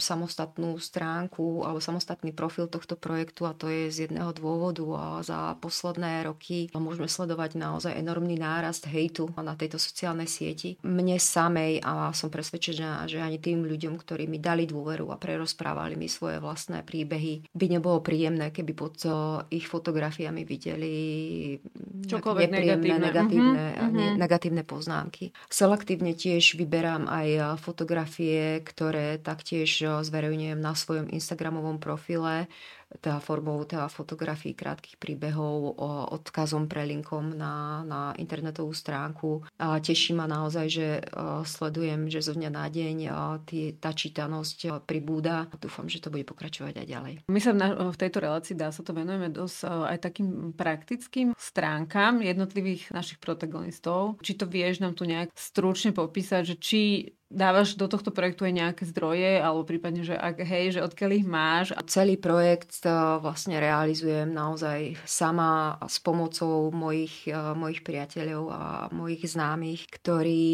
samostatnú 0.00 0.80
stránku 0.80 1.66
alebo 1.66 1.82
samostatný 1.82 2.32
profil 2.32 2.70
tohto 2.70 2.96
projektu 2.96 3.44
a 3.44 3.52
to 3.52 3.68
je 3.68 3.92
z 3.92 3.96
jedného 4.08 4.32
dôvodu. 4.32 4.84
A 4.96 5.04
za 5.20 5.38
posledné 5.60 6.24
roky 6.24 6.70
môžeme 6.72 7.10
sledovať 7.10 7.58
naozaj 7.58 7.92
enormný 7.92 8.38
nárast 8.38 8.86
hejtu 8.86 9.28
na 9.36 9.58
tejto 9.58 9.76
sociálnej 9.96 10.28
sieti. 10.28 10.76
Mne 10.84 11.16
samej 11.16 11.80
a 11.80 12.12
som 12.12 12.28
presvedčená, 12.28 13.08
že 13.08 13.16
ani 13.16 13.40
tým 13.40 13.64
ľuďom, 13.64 13.96
ktorí 13.96 14.28
mi 14.28 14.36
dali 14.36 14.68
dôveru 14.68 15.08
a 15.08 15.16
prerozprávali 15.16 15.96
mi 15.96 16.04
svoje 16.04 16.36
vlastné 16.36 16.84
príbehy, 16.84 17.48
by 17.56 17.66
nebolo 17.72 18.04
príjemné, 18.04 18.52
keby 18.52 18.76
pod 18.76 19.00
ich 19.48 19.64
fotografiami 19.64 20.44
videli 20.44 20.92
Čokoľvek 22.04 22.52
negatívne, 22.52 23.08
negatívne, 23.08 23.64
uh-huh. 23.72 24.20
negatívne 24.20 24.62
poznámky. 24.68 25.32
Selektívne 25.48 26.12
tiež 26.12 26.60
vyberám 26.60 27.08
aj 27.08 27.56
fotografie, 27.64 28.60
ktoré 28.68 29.16
taktiež 29.16 29.80
zverejňujem 30.04 30.60
na 30.60 30.76
svojom 30.76 31.08
Instagramovom 31.08 31.80
profile 31.80 32.52
teda 33.02 33.18
formou 33.18 33.58
teda 33.66 33.90
fotografií 33.90 34.54
krátkých 34.54 34.96
príbehov, 34.96 35.74
odkazom, 36.14 36.70
prelinkom 36.70 37.34
na, 37.34 37.82
na 37.82 38.00
internetovú 38.14 38.70
stránku. 38.70 39.42
A 39.58 39.82
teší 39.82 40.14
ma 40.14 40.30
naozaj, 40.30 40.66
že 40.70 40.88
sledujem, 41.44 42.06
že 42.06 42.22
zo 42.22 42.32
dňa 42.38 42.50
na 42.50 42.66
deň 42.70 42.96
tý, 43.42 43.74
tá 43.76 43.90
čítanosť 43.90 44.86
pribúda. 44.86 45.50
Dúfam, 45.58 45.90
že 45.90 45.98
to 45.98 46.14
bude 46.14 46.28
pokračovať 46.28 46.78
aj 46.78 46.86
ďalej. 46.86 47.14
My 47.26 47.40
sa 47.42 47.50
v, 47.54 47.96
tejto 47.98 48.22
relácii 48.22 48.54
dá 48.54 48.70
sa 48.70 48.86
to 48.86 48.94
venujeme 48.94 49.34
dosť 49.34 49.58
aj 49.66 49.98
takým 49.98 50.54
praktickým 50.54 51.34
stránkam 51.34 52.22
jednotlivých 52.22 52.94
našich 52.94 53.18
protagonistov. 53.18 54.22
Či 54.22 54.38
to 54.38 54.46
vieš 54.46 54.78
nám 54.78 54.94
tu 54.94 55.04
nejak 55.08 55.34
stručne 55.34 55.90
popísať, 55.90 56.42
že 56.54 56.56
či 56.56 56.80
dávaš 57.30 57.74
do 57.74 57.90
tohto 57.90 58.14
projektu 58.14 58.46
aj 58.46 58.54
nejaké 58.54 58.82
zdroje, 58.86 59.42
alebo 59.42 59.66
prípadne, 59.66 60.06
že 60.06 60.14
ak 60.14 60.46
hej, 60.46 60.78
že 60.78 60.84
odkiaľ 60.84 61.10
ich 61.18 61.26
máš. 61.26 61.66
Celý 61.90 62.14
projekt 62.14 62.86
e, 62.86 62.90
vlastne 63.18 63.58
realizujem 63.58 64.30
naozaj 64.30 64.94
sama 65.02 65.78
s 65.82 65.98
pomocou 65.98 66.70
mojich, 66.70 67.26
e, 67.26 67.34
mojich 67.34 67.82
priateľov 67.82 68.44
a 68.54 68.62
mojich 68.94 69.26
známych, 69.26 69.90
ktorí 69.90 70.46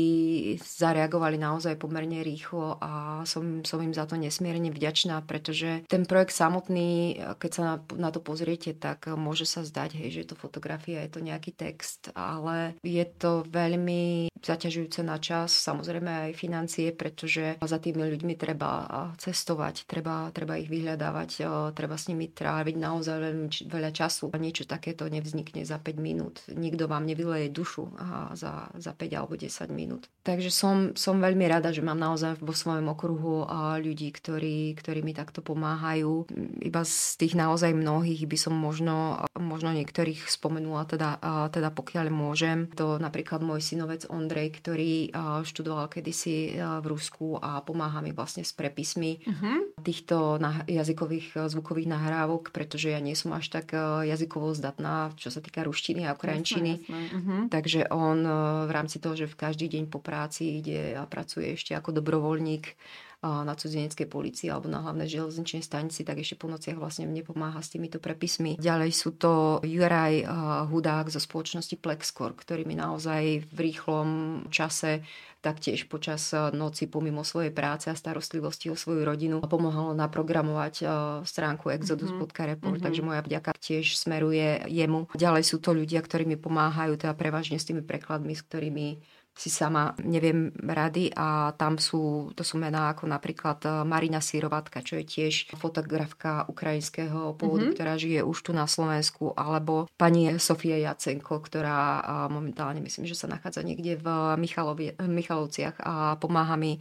zareagovali 0.60 1.36
naozaj 1.36 1.76
pomerne 1.76 2.24
rýchlo 2.24 2.80
a 2.80 3.22
som, 3.28 3.60
som 3.62 3.78
im 3.84 3.92
za 3.92 4.08
to 4.08 4.16
nesmierne 4.16 4.72
vďačná, 4.72 5.20
pretože 5.28 5.84
ten 5.86 6.08
projekt 6.08 6.32
samotný, 6.32 7.20
keď 7.36 7.50
sa 7.52 7.62
na, 7.62 7.76
na 8.00 8.08
to 8.08 8.24
pozriete, 8.24 8.72
tak 8.72 9.12
môže 9.12 9.44
sa 9.44 9.60
zdať, 9.60 10.00
hej, 10.00 10.08
že 10.08 10.20
je 10.24 10.28
to 10.32 10.36
fotografia, 10.40 11.04
je 11.04 11.12
to 11.12 11.20
nejaký 11.20 11.52
text, 11.52 12.08
ale 12.16 12.80
je 12.80 13.04
to 13.04 13.44
veľmi 13.44 14.32
zaťažujúce 14.40 15.04
na 15.04 15.20
čas, 15.20 15.54
samozrejme 15.54 16.30
aj 16.30 16.32
finančne 16.34 16.61
financie, 16.62 16.94
pretože 16.94 17.58
za 17.58 17.78
tými 17.82 18.06
ľuďmi 18.06 18.38
treba 18.38 18.86
cestovať, 19.18 19.90
treba, 19.90 20.30
treba 20.30 20.54
ich 20.54 20.70
vyhľadávať, 20.70 21.42
treba 21.74 21.98
s 21.98 22.06
nimi 22.06 22.30
tráviť 22.30 22.76
naozaj 22.78 23.18
veľa 23.66 23.90
času. 23.90 24.30
Niečo 24.38 24.62
takéto 24.70 25.10
nevznikne 25.10 25.66
za 25.66 25.82
5 25.82 25.98
minút. 25.98 26.46
Nikto 26.46 26.86
vám 26.86 27.02
nevyleje 27.02 27.50
dušu 27.50 27.90
za, 28.38 28.70
za 28.78 28.92
5 28.94 29.18
alebo 29.18 29.34
10 29.34 29.74
minút. 29.74 30.06
Takže 30.22 30.54
som, 30.54 30.94
som 30.94 31.18
veľmi 31.18 31.50
rada, 31.50 31.74
že 31.74 31.82
mám 31.82 31.98
naozaj 31.98 32.38
vo 32.38 32.54
svojom 32.54 32.94
okruhu 32.94 33.50
ľudí, 33.82 34.14
ktorí, 34.14 34.78
ktorí 34.78 35.02
mi 35.02 35.18
takto 35.18 35.42
pomáhajú. 35.42 36.30
Iba 36.62 36.86
z 36.86 37.18
tých 37.18 37.34
naozaj 37.34 37.74
mnohých 37.74 38.30
by 38.30 38.38
som 38.38 38.54
možno, 38.54 39.26
možno 39.34 39.74
niektorých 39.74 40.30
spomenula, 40.30 40.86
teda, 40.86 41.18
teda 41.50 41.74
pokiaľ 41.74 42.06
môžem. 42.14 42.70
To 42.78 43.02
napríklad 43.02 43.42
môj 43.42 43.58
synovec 43.58 44.06
Ondrej, 44.06 44.62
ktorý 44.62 45.10
študoval 45.42 45.90
kedysi 45.90 46.51
v 46.58 46.86
Rusku 46.86 47.38
a 47.40 47.62
pomáha 47.64 48.04
mi 48.04 48.12
vlastne 48.12 48.44
s 48.44 48.52
prepismi 48.52 49.22
uh-huh. 49.22 49.80
týchto 49.80 50.36
jazykových 50.68 51.26
e, 51.34 51.38
zvukových 51.48 51.88
nahrávok, 51.88 52.52
pretože 52.52 52.92
ja 52.92 53.00
nie 53.00 53.16
som 53.16 53.32
až 53.32 53.48
tak 53.48 53.72
e, 53.72 54.08
jazykovo 54.10 54.52
zdatná, 54.52 55.14
čo 55.16 55.32
sa 55.32 55.40
týka 55.40 55.64
ruštiny 55.64 56.04
a 56.04 56.14
ukrajinčiny. 56.14 56.72
Uh-huh. 56.86 57.40
Takže 57.48 57.88
on 57.88 58.24
e, 58.24 58.32
v 58.68 58.70
rámci 58.70 59.00
toho, 59.00 59.16
že 59.16 59.30
v 59.30 59.38
každý 59.38 59.66
deň 59.72 59.88
po 59.88 60.02
práci 60.02 60.60
ide 60.60 60.96
a 60.98 61.08
pracuje 61.08 61.56
ešte 61.56 61.72
ako 61.72 61.96
dobrovoľník 61.96 62.76
na 63.22 63.54
cudzineckej 63.54 64.10
policii 64.10 64.50
alebo 64.50 64.66
na 64.66 64.82
hlavnej 64.82 65.06
železničnej 65.06 65.62
stanici, 65.62 66.02
tak 66.02 66.18
ešte 66.18 66.34
po 66.34 66.50
nociach 66.50 66.74
vlastne 66.74 67.06
mne 67.06 67.22
pomáha 67.22 67.62
s 67.62 67.70
týmito 67.70 68.02
prepismi. 68.02 68.58
Ďalej 68.58 68.90
sú 68.90 69.14
to 69.14 69.62
Juraj 69.62 70.26
Hudák 70.66 71.06
zo 71.06 71.22
spoločnosti 71.22 71.78
Plexcor, 71.78 72.34
ktorý 72.34 72.66
mi 72.66 72.74
naozaj 72.74 73.46
v 73.46 73.58
rýchlom 73.70 74.08
čase 74.50 75.06
taktiež 75.42 75.90
počas 75.90 76.30
noci 76.54 76.86
pomimo 76.86 77.26
svojej 77.26 77.50
práce 77.50 77.90
a 77.90 77.98
starostlivosti 77.98 78.70
o 78.70 78.78
svoju 78.78 79.02
rodinu 79.02 79.42
pomohol 79.42 79.94
naprogramovať 79.98 80.86
stránku 81.26 81.70
exodus.report, 81.74 82.58
mm-hmm. 82.58 82.78
takže 82.82 83.02
moja 83.02 83.22
vďaka 83.26 83.50
tiež 83.58 83.98
smeruje 83.98 84.66
jemu. 84.70 85.10
Ďalej 85.14 85.42
sú 85.46 85.58
to 85.58 85.74
ľudia, 85.74 85.98
ktorí 85.98 86.26
mi 86.26 86.38
pomáhajú, 86.38 86.94
teda 86.94 87.14
prevažne 87.18 87.58
s 87.58 87.66
tými 87.66 87.82
prekladmi, 87.82 88.38
s 88.38 88.42
ktorými 88.46 89.02
si 89.32 89.48
sama 89.48 89.96
neviem 90.04 90.52
rady 90.60 91.08
a 91.16 91.56
tam 91.56 91.80
sú, 91.80 92.30
to 92.36 92.44
sú 92.44 92.60
mená 92.60 92.92
ako 92.92 93.08
napríklad 93.08 93.58
eh, 93.64 93.72
Marina 93.88 94.20
Sirovatka, 94.20 94.84
čo 94.84 95.00
je 95.00 95.04
tiež 95.08 95.56
fotografka 95.56 96.44
ukrajinského 96.46 97.32
pôvodu, 97.40 97.72
mm-hmm. 97.72 97.76
ktorá 97.76 97.94
žije 97.96 98.20
už 98.20 98.38
tu 98.44 98.52
na 98.52 98.68
Slovensku, 98.68 99.32
alebo 99.32 99.88
pani 99.96 100.36
Sofia 100.36 100.76
Jacenko, 100.76 101.40
ktorá 101.40 101.78
eh, 101.80 102.02
momentálne 102.28 102.84
myslím, 102.84 103.08
že 103.08 103.16
sa 103.16 103.26
nachádza 103.26 103.64
niekde 103.64 103.96
v 103.96 104.06
Michalovie, 104.36 104.94
Michalovciach 105.00 105.80
a 105.80 106.20
pomáha 106.20 106.54
mi 106.60 106.78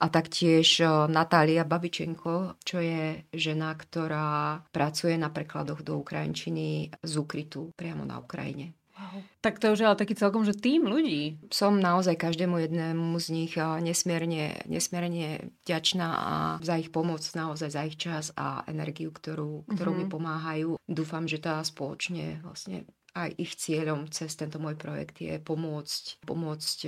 a 0.00 0.08
taktiež 0.08 0.80
Natália 1.12 1.68
Babičenko, 1.68 2.56
čo 2.64 2.80
je 2.80 3.28
žena, 3.36 3.76
ktorá 3.76 4.64
pracuje 4.72 5.12
na 5.20 5.28
prekladoch 5.28 5.84
do 5.84 6.00
Ukrajinčiny 6.00 6.88
z 7.04 7.12
Ukrytu 7.20 7.76
priamo 7.76 8.08
na 8.08 8.16
Ukrajine. 8.16 8.79
Wow. 9.10 9.22
Tak 9.42 9.58
to 9.58 9.74
už 9.74 9.82
je 9.82 9.86
ale 9.90 9.98
taký 9.98 10.14
celkom, 10.14 10.46
že 10.46 10.54
tým 10.54 10.86
ľudí. 10.86 11.42
Som 11.50 11.82
naozaj 11.82 12.14
každému 12.14 12.62
jednému 12.62 13.18
z 13.18 13.26
nich 13.34 13.52
nesmierne, 13.58 14.62
nesmierne 14.70 15.50
vďačná 15.66 16.08
a 16.08 16.34
za 16.62 16.78
ich 16.78 16.94
pomoc, 16.94 17.20
naozaj 17.34 17.70
za 17.74 17.82
ich 17.82 17.98
čas 17.98 18.30
a 18.38 18.62
energiu, 18.70 19.10
ktorú, 19.10 19.66
ktorú 19.66 19.90
mm-hmm. 19.90 20.08
mi 20.08 20.12
pomáhajú. 20.12 20.70
Dúfam, 20.86 21.26
že 21.26 21.42
tá 21.42 21.58
spoločne 21.66 22.38
vlastne 22.46 22.86
aj 23.10 23.34
ich 23.42 23.58
cieľom 23.58 24.06
cez 24.06 24.38
tento 24.38 24.62
môj 24.62 24.78
projekt 24.78 25.18
je 25.18 25.34
pomôcť, 25.42 26.22
pomôcť 26.22 26.78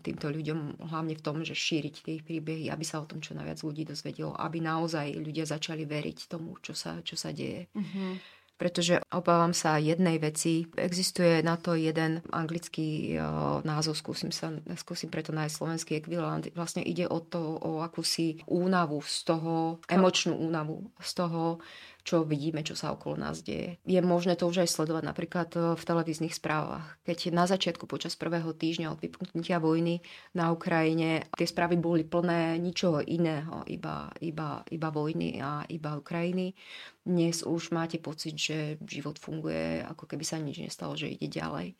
týmto 0.00 0.32
ľuďom 0.32 0.88
hlavne 0.88 1.12
v 1.12 1.20
tom, 1.20 1.44
že 1.44 1.52
šíriť 1.52 1.94
tie 2.00 2.16
ich 2.16 2.24
príbehy, 2.24 2.72
aby 2.72 2.80
sa 2.80 3.04
o 3.04 3.08
tom 3.08 3.20
čo 3.20 3.36
najviac 3.36 3.60
ľudí 3.60 3.84
dozvedelo, 3.84 4.32
aby 4.40 4.64
naozaj 4.64 5.20
ľudia 5.20 5.44
začali 5.44 5.84
veriť 5.84 6.32
tomu, 6.32 6.56
čo 6.64 6.72
sa, 6.72 7.04
čo 7.04 7.20
sa 7.20 7.28
deje. 7.28 7.68
Mm-hmm 7.76 8.35
pretože 8.56 9.04
obávam 9.12 9.52
sa 9.52 9.76
jednej 9.76 10.16
veci. 10.16 10.64
Existuje 10.76 11.44
na 11.44 11.60
to 11.60 11.76
jeden 11.76 12.24
anglický 12.32 13.20
názov, 13.62 14.00
skúsim, 14.00 14.32
sa, 14.32 14.52
skúsim 14.80 15.12
preto 15.12 15.30
nájsť 15.36 15.54
slovenský 15.54 15.92
ekvivalent. 16.00 16.48
Vlastne 16.56 16.80
ide 16.80 17.04
o 17.04 17.20
to, 17.20 17.60
o 17.60 17.84
akúsi 17.84 18.40
únavu 18.48 19.04
z 19.04 19.28
toho, 19.28 19.78
emočnú 19.86 20.34
únavu 20.36 20.88
z 21.00 21.10
toho, 21.12 21.60
čo 22.06 22.22
vidíme, 22.22 22.62
čo 22.62 22.78
sa 22.78 22.94
okolo 22.94 23.18
nás 23.18 23.42
deje. 23.42 23.82
Je 23.82 23.98
možné 23.98 24.38
to 24.38 24.46
už 24.46 24.62
aj 24.62 24.70
sledovať 24.70 25.02
napríklad 25.10 25.50
e, 25.58 25.74
v 25.74 25.82
televíznych 25.82 26.38
správach. 26.38 26.94
Keď 27.02 27.34
na 27.34 27.50
začiatku 27.50 27.90
počas 27.90 28.14
prvého 28.14 28.54
týždňa 28.54 28.94
od 28.94 29.02
vypuknutia 29.02 29.58
vojny 29.58 29.98
na 30.30 30.54
Ukrajine 30.54 31.26
tie 31.34 31.50
správy 31.50 31.74
boli 31.74 32.06
plné 32.06 32.62
ničoho 32.62 33.02
iného, 33.02 33.66
iba, 33.66 34.06
iba, 34.22 34.62
iba 34.70 34.88
vojny 34.94 35.42
a 35.42 35.66
iba 35.66 35.98
Ukrajiny. 35.98 36.54
Dnes 37.02 37.42
už 37.42 37.74
máte 37.74 37.98
pocit, 37.98 38.38
že 38.38 38.78
život 38.86 39.18
funguje, 39.18 39.82
ako 39.82 40.06
keby 40.06 40.22
sa 40.22 40.38
nič 40.38 40.62
nestalo, 40.62 40.94
že 40.94 41.10
ide 41.10 41.26
ďalej. 41.26 41.74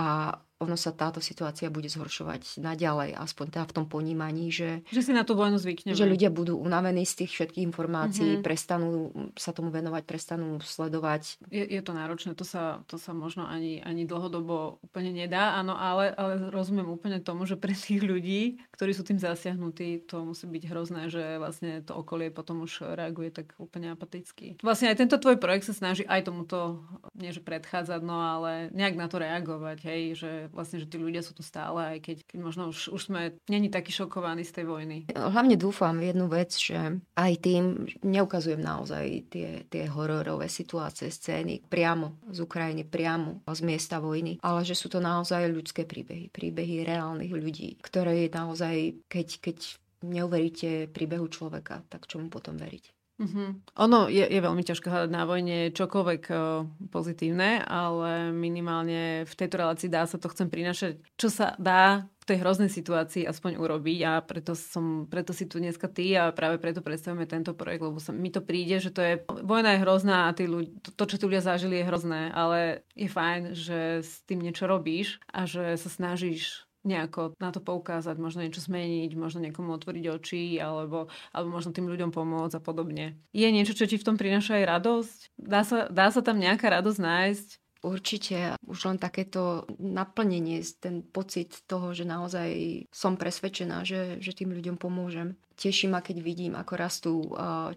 A 0.00 0.32
ono 0.58 0.74
sa 0.74 0.90
táto 0.90 1.22
situácia 1.22 1.70
bude 1.70 1.86
zhoršovať 1.86 2.58
naďalej, 2.58 3.14
aspoň 3.14 3.46
teda 3.54 3.64
v 3.70 3.74
tom 3.78 3.86
ponímaní, 3.86 4.50
že... 4.50 4.82
Že 4.90 5.02
si 5.06 5.12
na 5.14 5.22
tú 5.22 5.38
vojnu 5.38 5.54
zvykneme. 5.54 5.94
Že 5.94 6.10
ľudia 6.10 6.30
budú 6.34 6.58
unavení 6.58 7.06
z 7.06 7.24
tých 7.24 7.30
všetkých 7.38 7.62
informácií, 7.70 8.38
mm-hmm. 8.38 8.46
prestanú 8.46 9.14
sa 9.38 9.54
tomu 9.54 9.70
venovať, 9.70 10.02
prestanú 10.02 10.58
sledovať. 10.58 11.38
Je, 11.54 11.62
je 11.62 11.78
to 11.78 11.94
náročné, 11.94 12.34
to 12.34 12.42
sa, 12.42 12.82
to 12.90 12.98
sa 12.98 13.14
možno 13.14 13.46
ani, 13.46 13.78
ani 13.86 14.02
dlhodobo 14.02 14.82
úplne 14.82 15.14
nedá, 15.14 15.54
áno, 15.54 15.78
ale, 15.78 16.10
ale 16.18 16.50
rozumiem 16.50 16.90
úplne 16.90 17.22
tomu, 17.22 17.46
že 17.46 17.54
pre 17.54 17.78
tých 17.78 18.02
ľudí, 18.02 18.58
ktorí 18.74 18.90
sú 18.90 19.06
tým 19.06 19.22
zasiahnutí, 19.22 20.10
to 20.10 20.26
musí 20.26 20.50
byť 20.50 20.64
hrozné, 20.66 21.06
že 21.06 21.38
vlastne 21.38 21.86
to 21.86 21.94
okolie 21.94 22.34
potom 22.34 22.66
už 22.66 22.98
reaguje 22.98 23.30
tak 23.30 23.54
úplne 23.62 23.94
apaticky. 23.94 24.58
Vlastne 24.66 24.90
aj 24.90 25.06
tento 25.06 25.22
tvoj 25.22 25.38
projekt 25.38 25.70
sa 25.70 25.74
snaží 25.76 26.02
aj 26.02 26.26
tomuto, 26.26 26.82
nie 27.14 27.30
že 27.30 27.46
predchádzať, 27.46 28.00
no 28.02 28.18
ale 28.18 28.74
nejak 28.74 28.98
na 28.98 29.06
to 29.06 29.22
reagovať, 29.22 29.78
hej, 29.86 30.02
že 30.18 30.30
vlastne, 30.52 30.82
že 30.82 30.90
tí 30.90 30.96
ľudia 30.98 31.22
sú 31.24 31.32
tu 31.36 31.42
stále, 31.44 31.96
aj 31.96 31.98
keď, 32.04 32.16
keď 32.28 32.38
možno 32.40 32.62
už, 32.72 32.92
už 32.92 33.02
sme 33.12 33.36
není 33.48 33.68
takí 33.68 33.92
šokovaní 33.94 34.42
z 34.44 34.60
tej 34.60 34.64
vojny. 34.68 34.96
Hlavne 35.14 35.56
dúfam 35.56 35.96
v 35.96 36.12
jednu 36.12 36.26
vec, 36.28 36.52
že 36.56 36.98
aj 37.16 37.32
tým 37.40 37.88
neukazujem 38.02 38.60
naozaj 38.60 39.30
tie, 39.30 39.64
tie 39.68 39.84
hororové 39.88 40.50
situácie, 40.50 41.08
scény 41.12 41.64
priamo 41.66 42.18
z 42.28 42.38
Ukrajiny, 42.42 42.84
priamo 42.88 43.44
z 43.46 43.60
miesta 43.64 44.02
vojny, 44.02 44.42
ale 44.42 44.66
že 44.66 44.74
sú 44.74 44.90
to 44.90 44.98
naozaj 44.98 45.48
ľudské 45.48 45.84
príbehy, 45.84 46.32
príbehy 46.32 46.84
reálnych 46.84 47.32
ľudí, 47.32 47.78
ktoré 47.80 48.26
je 48.26 48.28
naozaj, 48.32 48.76
keď, 49.06 49.28
keď 49.40 49.58
neuveríte 50.04 50.86
príbehu 50.90 51.26
človeka, 51.26 51.82
tak 51.90 52.06
čomu 52.06 52.30
potom 52.30 52.54
veriť? 52.54 52.97
Mm-hmm. 53.18 53.74
Ono 53.82 54.06
je, 54.06 54.22
je 54.22 54.40
veľmi 54.40 54.62
ťažké 54.62 54.86
hľadať 54.86 55.10
na 55.10 55.26
vojne 55.26 55.74
čokoľvek 55.74 56.22
uh, 56.30 56.62
pozitívne, 56.94 57.66
ale 57.66 58.30
minimálne 58.30 59.26
v 59.26 59.34
tejto 59.34 59.58
relácii 59.58 59.90
dá 59.90 60.06
sa 60.06 60.22
to 60.22 60.30
chcem 60.30 60.46
prinašať, 60.46 61.02
čo 61.18 61.26
sa 61.26 61.58
dá 61.58 62.06
v 62.06 62.24
tej 62.30 62.38
hroznej 62.46 62.70
situácii 62.70 63.26
aspoň 63.26 63.58
urobiť 63.58 63.98
a 64.06 64.22
preto, 64.22 64.54
som, 64.54 65.10
preto 65.10 65.34
si 65.34 65.50
tu 65.50 65.58
dneska 65.58 65.90
ty 65.90 66.14
a 66.14 66.30
práve 66.30 66.62
preto 66.62 66.78
predstavujeme 66.78 67.26
tento 67.26 67.58
projekt, 67.58 67.82
lebo 67.82 67.98
sa, 67.98 68.14
mi 68.14 68.30
to 68.30 68.38
príde, 68.38 68.78
že 68.78 68.94
to 68.94 69.02
je, 69.02 69.14
vojna 69.42 69.74
je 69.74 69.82
hrozná 69.82 70.30
a 70.30 70.36
tí 70.36 70.46
ľudia, 70.46 70.70
to, 70.94 71.02
čo 71.02 71.18
tí 71.18 71.24
ľudia 71.26 71.42
zažili 71.42 71.82
je 71.82 71.88
hrozné, 71.90 72.30
ale 72.30 72.86
je 72.94 73.08
fajn, 73.10 73.42
že 73.56 74.06
s 74.06 74.22
tým 74.30 74.46
niečo 74.46 74.70
robíš 74.70 75.18
a 75.26 75.42
že 75.42 75.74
sa 75.74 75.90
snažíš 75.90 76.67
nejako 76.88 77.36
na 77.36 77.52
to 77.52 77.60
poukázať, 77.60 78.16
možno 78.16 78.40
niečo 78.42 78.64
zmeniť, 78.64 79.12
možno 79.12 79.44
niekomu 79.44 79.76
otvoriť 79.76 80.04
oči, 80.08 80.56
alebo, 80.56 81.12
alebo 81.36 81.48
možno 81.52 81.76
tým 81.76 81.86
ľuďom 81.86 82.08
pomôcť 82.08 82.56
a 82.56 82.64
podobne. 82.64 83.20
Je 83.36 83.48
niečo, 83.52 83.76
čo 83.76 83.84
ti 83.84 84.00
v 84.00 84.06
tom 84.08 84.16
prináša 84.16 84.56
aj 84.56 84.64
radosť? 84.64 85.18
Dá 85.36 85.62
sa, 85.62 85.86
dá 85.92 86.08
sa 86.08 86.24
tam 86.24 86.40
nejaká 86.40 86.72
radosť 86.72 87.00
nájsť? 87.04 87.48
Určite 87.78 88.58
už 88.66 88.90
len 88.90 88.98
takéto 88.98 89.62
naplnenie, 89.78 90.58
ten 90.82 90.98
pocit 91.06 91.62
toho, 91.70 91.94
že 91.94 92.02
naozaj 92.02 92.50
som 92.90 93.14
presvedčená, 93.14 93.86
že, 93.86 94.18
že 94.18 94.34
tým 94.34 94.50
ľuďom 94.50 94.82
pomôžem. 94.82 95.38
Teší 95.54 95.86
ma, 95.86 96.02
keď 96.02 96.16
vidím, 96.18 96.58
ako 96.58 96.72
rastú 96.74 97.14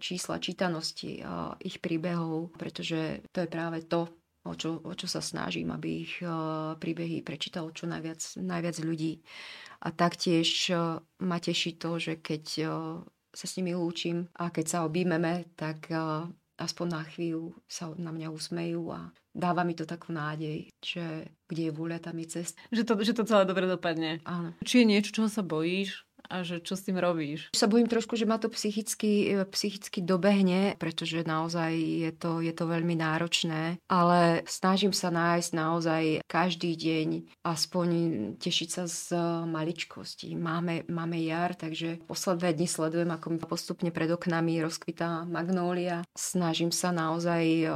čísla 0.01 0.41
čítanosti 0.41 1.21
ich 1.61 1.77
príbehov, 1.77 2.49
pretože 2.57 3.21
to 3.29 3.45
je 3.45 3.49
práve 3.49 3.85
to, 3.85 4.09
o 4.45 4.53
čo, 4.57 4.81
o 4.81 4.93
čo 4.97 5.07
sa 5.07 5.21
snažím, 5.21 5.69
aby 5.73 6.05
ich 6.05 6.19
uh, 6.25 6.73
príbehy 6.77 7.21
prečítalo 7.21 7.69
čo 7.73 7.85
najviac, 7.85 8.41
najviac 8.41 8.77
ľudí. 8.81 9.21
A 9.81 9.93
taktiež 9.93 10.49
uh, 10.73 11.01
ma 11.21 11.37
teší 11.37 11.77
to, 11.77 11.97
že 12.01 12.21
keď 12.21 12.43
uh, 12.65 12.71
sa 13.31 13.45
s 13.47 13.55
nimi 13.57 13.71
lúčim 13.71 14.27
a 14.35 14.51
keď 14.51 14.65
sa 14.67 14.79
objímeme, 14.83 15.47
tak 15.55 15.87
aspoň 16.61 16.87
na 16.91 17.03
chvíľu 17.07 17.55
sa 17.65 17.89
na 17.97 18.13
mňa 18.13 18.27
usmejú 18.29 18.93
a 18.93 19.09
dáva 19.33 19.65
mi 19.65 19.73
to 19.73 19.87
takú 19.87 20.13
nádej, 20.13 20.69
že 20.83 21.31
kde 21.49 21.71
je 21.71 21.75
vôľa, 21.75 22.03
tam 22.03 22.19
je 22.21 22.27
cest. 22.27 22.59
Že 22.69 22.83
to, 22.83 22.93
že 23.01 23.13
to 23.17 23.23
celé 23.23 23.43
dobre 23.47 23.65
dopadne. 23.65 24.19
Áno. 24.27 24.53
Či 24.61 24.83
je 24.83 24.89
niečo, 24.91 25.15
čoho 25.15 25.31
sa 25.31 25.41
bojíš? 25.41 26.05
A 26.31 26.47
že 26.47 26.63
čo 26.63 26.79
s 26.79 26.87
tým 26.87 26.95
robíš? 26.95 27.51
Sa 27.51 27.67
bojím 27.67 27.91
trošku, 27.91 28.15
že 28.15 28.23
ma 28.23 28.39
to 28.39 28.47
psychicky, 28.47 29.35
e, 29.35 29.43
psychicky 29.51 29.99
dobehne, 29.99 30.79
pretože 30.79 31.27
naozaj 31.27 31.75
je 31.75 32.11
to, 32.15 32.39
je 32.39 32.55
to 32.55 32.63
veľmi 32.71 32.95
náročné, 32.95 33.83
ale 33.91 34.47
snažím 34.47 34.95
sa 34.95 35.11
nájsť 35.11 35.51
naozaj 35.51 36.03
každý 36.31 36.79
deň 36.79 37.07
aspoň 37.43 37.87
tešiť 38.39 38.69
sa 38.71 38.83
z 38.87 39.19
maličkosti. 39.43 40.39
Máme, 40.39 40.87
máme 40.87 41.19
jar, 41.19 41.51
takže 41.51 41.99
posledné 42.07 42.55
dni 42.55 42.67
sledujem, 42.71 43.11
ako 43.11 43.25
mi 43.35 43.37
postupne 43.43 43.91
pred 43.91 44.07
oknami 44.07 44.63
rozkvitá 44.63 45.27
magnólia. 45.27 46.07
Snažím 46.15 46.71
sa 46.71 46.95
naozaj 46.95 47.43
e, 47.43 47.67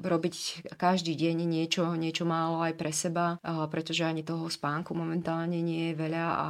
robiť 0.00 0.64
každý 0.80 1.12
deň 1.12 1.36
niečo, 1.44 1.84
niečo 1.92 2.24
málo 2.24 2.64
aj 2.64 2.72
pre 2.80 2.90
seba, 2.96 3.36
e, 3.44 3.68
pretože 3.68 4.08
ani 4.08 4.24
toho 4.24 4.48
spánku 4.48 4.96
momentálne 4.96 5.60
nie 5.60 5.92
je 5.92 5.98
veľa 6.00 6.24
a 6.24 6.48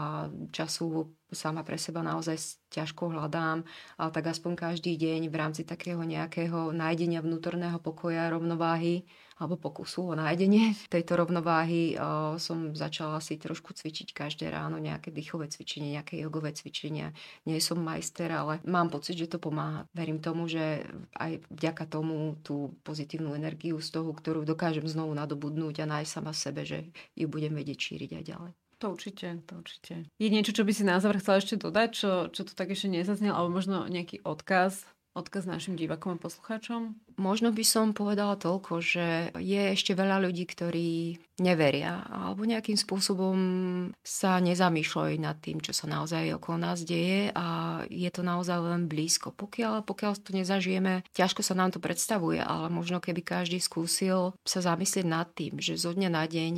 času 0.55 1.16
sama 1.35 1.67
pre 1.67 1.75
seba 1.75 2.07
naozaj 2.07 2.39
ťažko 2.71 3.11
hľadám, 3.11 3.67
ale 3.99 4.11
tak 4.15 4.31
aspoň 4.31 4.53
každý 4.55 4.95
deň 4.95 5.27
v 5.27 5.37
rámci 5.37 5.63
takého 5.67 5.99
nejakého 6.03 6.71
nájdenia 6.71 7.19
vnútorného 7.19 7.83
pokoja, 7.83 8.31
rovnováhy 8.31 9.07
alebo 9.37 9.61
pokusu 9.61 10.13
o 10.13 10.15
nájdenie 10.17 10.73
tejto 10.95 11.21
rovnováhy 11.21 11.99
som 12.41 12.73
začala 12.73 13.21
si 13.21 13.37
trošku 13.37 13.77
cvičiť 13.77 14.17
každé 14.17 14.49
ráno 14.49 14.81
nejaké 14.81 15.13
dýchové 15.13 15.53
cvičenie, 15.53 15.99
nejaké 15.99 16.17
jogové 16.17 16.57
cvičenia. 16.57 17.13
Nie 17.45 17.61
som 17.61 17.83
majster, 17.83 18.33
ale 18.33 18.65
mám 18.65 18.89
pocit, 18.89 19.19
že 19.19 19.29
to 19.29 19.39
pomáha. 19.43 19.85
Verím 19.93 20.25
tomu, 20.25 20.49
že 20.49 20.89
aj 21.21 21.45
vďaka 21.53 21.85
tomu 21.85 22.41
tú 22.41 22.73
pozitívnu 22.87 23.37
energiu 23.37 23.77
z 23.83 23.93
toho, 23.93 24.11
ktorú 24.17 24.49
dokážem 24.49 24.89
znovu 24.89 25.13
nadobudnúť 25.13 25.85
a 25.85 25.91
nájsť 26.01 26.11
sama 26.11 26.33
v 26.33 26.43
sebe, 26.43 26.63
že 26.65 26.79
ju 27.13 27.27
budem 27.29 27.53
vedieť 27.53 27.79
šíriť 27.93 28.11
aj 28.17 28.25
ďalej. 28.25 28.66
To 28.85 28.93
určite, 28.93 29.41
to 29.49 29.57
určite. 29.57 30.05
Je 30.21 30.29
niečo, 30.29 30.53
čo 30.53 30.61
by 30.61 30.73
si 30.77 30.85
na 30.85 31.01
záver 31.01 31.25
chcela 31.25 31.41
ešte 31.41 31.57
dodať, 31.57 31.89
čo, 31.97 32.11
čo 32.29 32.45
tu 32.45 32.53
tak 32.53 32.69
ešte 32.69 32.93
nezaznel, 32.93 33.33
alebo 33.33 33.57
možno 33.57 33.89
nejaký 33.89 34.21
odkaz, 34.21 34.85
odkaz 35.17 35.49
našim 35.49 35.81
divakom 35.81 36.21
a 36.21 36.21
poslucháčom? 36.21 36.93
Možno 37.17 37.49
by 37.57 37.65
som 37.65 37.97
povedala 37.97 38.37
toľko, 38.37 38.85
že 38.85 39.33
je 39.41 39.73
ešte 39.73 39.97
veľa 39.97 40.21
ľudí, 40.29 40.45
ktorí 40.45 41.17
neveria 41.41 42.05
alebo 42.13 42.45
nejakým 42.45 42.77
spôsobom 42.77 43.37
sa 44.05 44.37
nezamýšľajú 44.45 45.17
nad 45.25 45.41
tým, 45.41 45.65
čo 45.65 45.73
sa 45.73 45.89
naozaj 45.89 46.37
okolo 46.37 46.69
nás 46.69 46.85
deje 46.85 47.33
a 47.33 47.81
je 47.89 48.11
to 48.13 48.21
naozaj 48.21 48.61
len 48.61 48.93
blízko. 48.93 49.33
Pokiaľ, 49.33 49.89
pokiaľ 49.89 50.13
to 50.21 50.37
nezažijeme, 50.37 51.01
ťažko 51.17 51.41
sa 51.41 51.57
nám 51.57 51.73
to 51.73 51.81
predstavuje, 51.81 52.45
ale 52.45 52.69
možno 52.69 53.01
keby 53.01 53.25
každý 53.25 53.57
skúsil 53.57 54.37
sa 54.45 54.61
zamyslieť 54.61 55.07
nad 55.09 55.33
tým, 55.33 55.57
že 55.57 55.81
zo 55.81 55.97
dňa 55.97 56.13
na 56.13 56.29
deň 56.29 56.55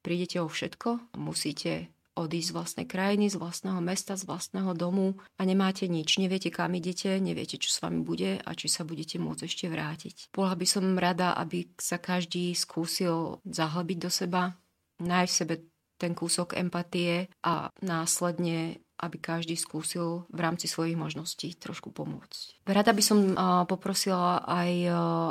prídete 0.00 0.38
o 0.42 0.48
všetko, 0.48 1.18
musíte 1.18 1.92
odísť 2.18 2.50
z 2.50 2.56
vlastnej 2.58 2.86
krajiny, 2.90 3.30
z 3.30 3.38
vlastného 3.38 3.78
mesta, 3.78 4.18
z 4.18 4.26
vlastného 4.26 4.74
domu 4.74 5.14
a 5.38 5.46
nemáte 5.46 5.86
nič. 5.86 6.18
Neviete, 6.18 6.50
kam 6.50 6.74
idete, 6.74 7.22
neviete, 7.22 7.62
čo 7.62 7.70
s 7.70 7.78
vami 7.78 8.02
bude 8.02 8.42
a 8.42 8.50
či 8.58 8.66
sa 8.66 8.82
budete 8.82 9.22
môcť 9.22 9.46
ešte 9.46 9.70
vrátiť. 9.70 10.34
Bola 10.34 10.58
by 10.58 10.66
som 10.66 10.98
rada, 10.98 11.38
aby 11.38 11.70
sa 11.78 12.02
každý 12.02 12.58
skúsil 12.58 13.38
zahlbiť 13.46 13.98
do 14.02 14.10
seba, 14.10 14.58
nájsť 14.98 15.30
v 15.30 15.38
sebe 15.38 15.54
ten 15.98 16.14
kúsok 16.14 16.54
empatie 16.54 17.26
a 17.42 17.70
následne 17.82 18.82
aby 18.98 19.16
každý 19.22 19.54
skúsil 19.54 20.26
v 20.28 20.40
rámci 20.42 20.66
svojich 20.66 20.98
možností 20.98 21.54
trošku 21.54 21.94
pomôcť. 21.94 22.66
Rada 22.68 22.92
by 22.92 23.00
som 23.00 23.18
poprosila 23.64 24.44
aj, 24.44 24.72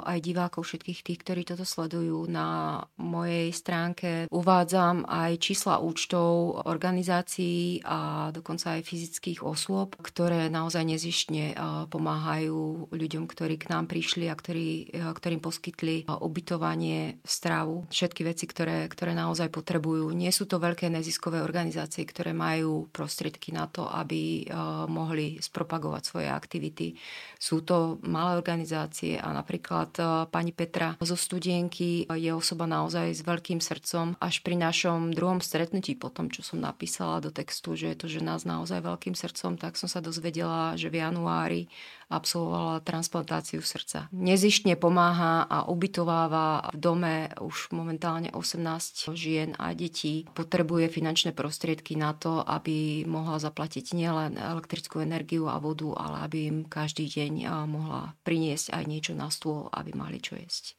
aj 0.09 0.17
divákov 0.25 0.65
všetkých 0.65 1.05
tých, 1.05 1.19
ktorí 1.21 1.41
toto 1.45 1.67
sledujú. 1.67 2.25
Na 2.25 2.81
mojej 2.97 3.53
stránke 3.53 4.25
uvádzam 4.33 5.05
aj 5.05 5.37
čísla 5.37 5.77
účtov 5.77 6.65
organizácií 6.65 7.85
a 7.85 8.33
dokonca 8.33 8.79
aj 8.79 8.89
fyzických 8.89 9.45
osôb, 9.45 9.93
ktoré 10.01 10.49
naozaj 10.49 10.81
nezištne 10.81 11.53
pomáhajú 11.93 12.89
ľuďom, 12.89 13.29
ktorí 13.29 13.61
k 13.61 13.69
nám 13.69 13.85
prišli 13.85 14.31
a 14.31 14.35
ktorí, 14.35 14.97
ktorým 14.97 15.43
poskytli 15.43 16.09
ubytovanie, 16.09 17.21
stravu, 17.21 17.85
všetky 17.93 18.25
veci, 18.25 18.49
ktoré, 18.49 18.89
ktoré 18.89 19.13
naozaj 19.13 19.53
potrebujú. 19.53 20.09
Nie 20.09 20.33
sú 20.33 20.49
to 20.49 20.57
veľké 20.57 20.89
neziskové 20.89 21.45
organizácie, 21.45 22.01
ktoré 22.01 22.33
majú 22.33 22.89
prostriedky 22.89 23.53
na 23.57 23.65
to, 23.65 23.89
aby 23.89 24.45
eh, 24.45 24.53
mohli 24.85 25.41
spropagovať 25.41 26.03
svoje 26.05 26.29
aktivity. 26.29 26.93
Sú 27.41 27.65
to 27.65 27.97
malé 28.05 28.37
organizácie 28.37 29.17
a 29.17 29.33
napríklad 29.33 29.91
eh, 29.97 30.05
pani 30.29 30.53
Petra 30.53 30.93
zo 31.01 31.17
studienky 31.17 32.05
je 32.05 32.29
osoba 32.29 32.69
naozaj 32.69 33.17
s 33.17 33.21
veľkým 33.25 33.57
srdcom. 33.57 34.21
Až 34.21 34.45
pri 34.45 34.53
našom 34.61 35.09
druhom 35.17 35.41
stretnutí, 35.41 35.97
po 35.97 36.13
tom, 36.13 36.29
čo 36.29 36.45
som 36.45 36.61
napísala 36.61 37.17
do 37.17 37.33
textu, 37.33 37.73
že 37.73 37.89
je 37.93 37.97
to 37.97 38.05
žena 38.05 38.37
s 38.37 38.45
naozaj 38.45 38.85
veľkým 38.85 39.17
srdcom, 39.17 39.57
tak 39.57 39.73
som 39.73 39.89
sa 39.89 39.97
dozvedela, 39.97 40.77
že 40.77 40.93
v 40.93 41.01
januári 41.01 41.65
absolvovala 42.07 42.79
transplantáciu 42.87 43.59
srdca. 43.59 44.07
Nezištne 44.15 44.79
pomáha 44.79 45.43
a 45.43 45.67
ubytováva 45.67 46.71
v 46.71 46.77
dome 46.79 47.15
už 47.43 47.75
momentálne 47.75 48.31
18 48.31 49.11
žien 49.11 49.51
a 49.59 49.75
detí. 49.75 50.23
Potrebuje 50.31 50.87
finančné 50.87 51.35
prostriedky 51.35 51.99
na 51.99 52.15
to, 52.15 52.39
aby 52.47 53.03
mohla 53.03 53.43
zaplatiť 53.47 53.95
nielen 53.95 54.35
elektrickú 54.35 54.99
energiu 54.99 55.47
a 55.47 55.55
vodu, 55.63 55.87
ale 55.95 56.27
aby 56.27 56.37
im 56.51 56.57
každý 56.67 57.07
deň 57.07 57.47
mohla 57.63 58.11
priniesť 58.27 58.75
aj 58.75 58.83
niečo 58.83 59.13
na 59.15 59.31
stôl, 59.31 59.71
aby 59.71 59.95
mali 59.95 60.19
čo 60.19 60.35
jesť. 60.35 60.75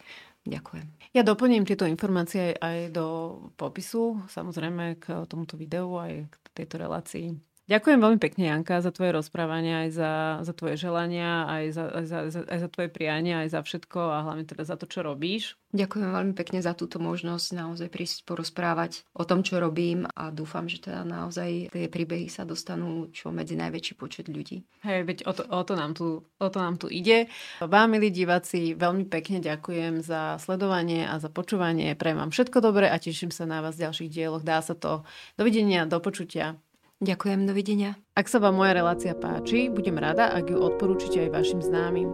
Ďakujem. 0.48 1.12
Ja 1.12 1.24
doplním 1.24 1.68
tieto 1.68 1.85
informácie 1.85 2.57
aj 2.57 2.92
do 2.92 3.37
popisu, 3.61 4.24
samozrejme 4.33 4.96
k 4.96 5.28
tomuto 5.28 5.61
videu 5.61 5.92
aj 5.96 6.24
k 6.28 6.44
tejto 6.57 6.81
relácii. 6.81 7.47
Ďakujem 7.68 8.00
veľmi 8.00 8.16
pekne, 8.16 8.48
Janka, 8.48 8.81
za 8.81 8.88
tvoje 8.88 9.12
rozprávania, 9.12 9.85
aj 9.85 9.90
za, 9.92 10.12
za 10.40 10.52
tvoje 10.57 10.81
želania, 10.81 11.44
aj 11.44 11.64
za, 11.76 11.85
aj, 11.85 12.04
za, 12.09 12.40
aj 12.48 12.59
za 12.64 12.68
tvoje 12.72 12.88
priania, 12.88 13.44
aj 13.44 13.52
za 13.52 13.61
všetko 13.61 14.00
a 14.09 14.18
hlavne 14.24 14.48
teda 14.48 14.64
za 14.64 14.81
to, 14.81 14.88
čo 14.88 15.04
robíš. 15.04 15.61
Ďakujem 15.76 16.09
veľmi 16.09 16.33
pekne 16.33 16.64
za 16.64 16.72
túto 16.72 16.96
možnosť 16.96 17.52
naozaj 17.52 17.92
prísť 17.92 18.24
porozprávať 18.24 19.04
o 19.12 19.28
tom, 19.28 19.44
čo 19.44 19.61
robím 19.61 20.09
a 20.16 20.33
dúfam, 20.33 20.64
že 20.64 20.81
teda 20.81 21.04
naozaj 21.04 21.68
tie 21.68 21.92
príbehy 21.92 22.33
sa 22.33 22.48
dostanú 22.48 23.12
čo 23.12 23.28
medzi 23.37 23.52
najväčší 23.52 24.00
počet 24.00 24.33
ľudí. 24.33 24.64
Hej, 24.88 25.04
veď 25.04 25.18
o 25.28 25.37
to, 25.37 25.44
o 25.44 25.61
to, 25.61 25.76
nám, 25.76 25.92
tu, 25.92 26.24
o 26.24 26.48
to 26.48 26.59
nám 26.64 26.81
tu 26.81 26.88
ide. 26.88 27.28
Vám, 27.61 27.92
milí 27.92 28.09
diváci, 28.09 28.72
veľmi 28.81 29.12
pekne 29.12 29.44
ďakujem 29.44 30.00
za 30.00 30.40
sledovanie 30.40 31.04
a 31.04 31.20
za 31.20 31.28
počúvanie. 31.28 31.92
Prajem 32.00 32.16
vám 32.16 32.33
všetko 32.33 32.64
dobré 32.64 32.88
a 32.88 32.96
teším 32.96 33.28
sa 33.28 33.44
na 33.44 33.61
vás 33.61 33.76
v 33.76 33.92
ďalších 33.92 34.09
dieloch. 34.09 34.40
Dá 34.40 34.64
sa 34.64 34.72
to. 34.72 35.04
Dovidenia, 35.37 35.85
do 35.85 36.00
počutia. 36.00 36.57
Ďakujem, 36.98 37.46
dovidenia. 37.46 37.94
Ak 38.18 38.26
sa 38.26 38.42
vám 38.42 38.58
moja 38.58 38.74
relácia 38.74 39.14
páči, 39.14 39.70
budem 39.70 40.02
rada, 40.02 40.34
ak 40.34 40.50
ju 40.50 40.58
odporúčite 40.58 41.30
aj 41.30 41.30
vašim 41.30 41.62
známym. 41.62 42.11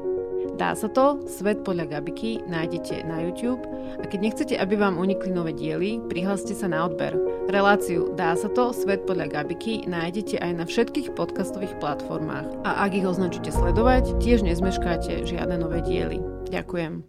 Dá 0.61 0.77
sa 0.77 0.93
to, 0.93 1.25
Svet 1.27 1.65
podľa 1.65 1.99
Gabiky 1.99 2.45
nájdete 2.47 3.03
na 3.09 3.25
YouTube 3.25 3.65
a 3.97 4.05
keď 4.07 4.21
nechcete, 4.21 4.55
aby 4.55 4.77
vám 4.77 5.01
unikli 5.01 5.33
nové 5.33 5.57
diely, 5.57 5.99
prihláste 6.07 6.55
sa 6.55 6.71
na 6.71 6.85
odber. 6.85 7.17
Reláciu 7.51 8.15
Dá 8.15 8.37
sa 8.39 8.47
to, 8.53 8.71
Svet 8.71 9.03
podľa 9.09 9.35
Gabiky 9.41 9.89
nájdete 9.89 10.39
aj 10.39 10.53
na 10.53 10.65
všetkých 10.69 11.17
podcastových 11.19 11.75
platformách 11.83 12.47
a 12.63 12.87
ak 12.87 12.95
ich 12.95 13.09
označíte 13.09 13.51
sledovať, 13.51 14.21
tiež 14.23 14.47
nezmeškáte 14.47 15.27
žiadne 15.27 15.59
nové 15.59 15.83
diely. 15.83 16.23
Ďakujem. 16.53 17.03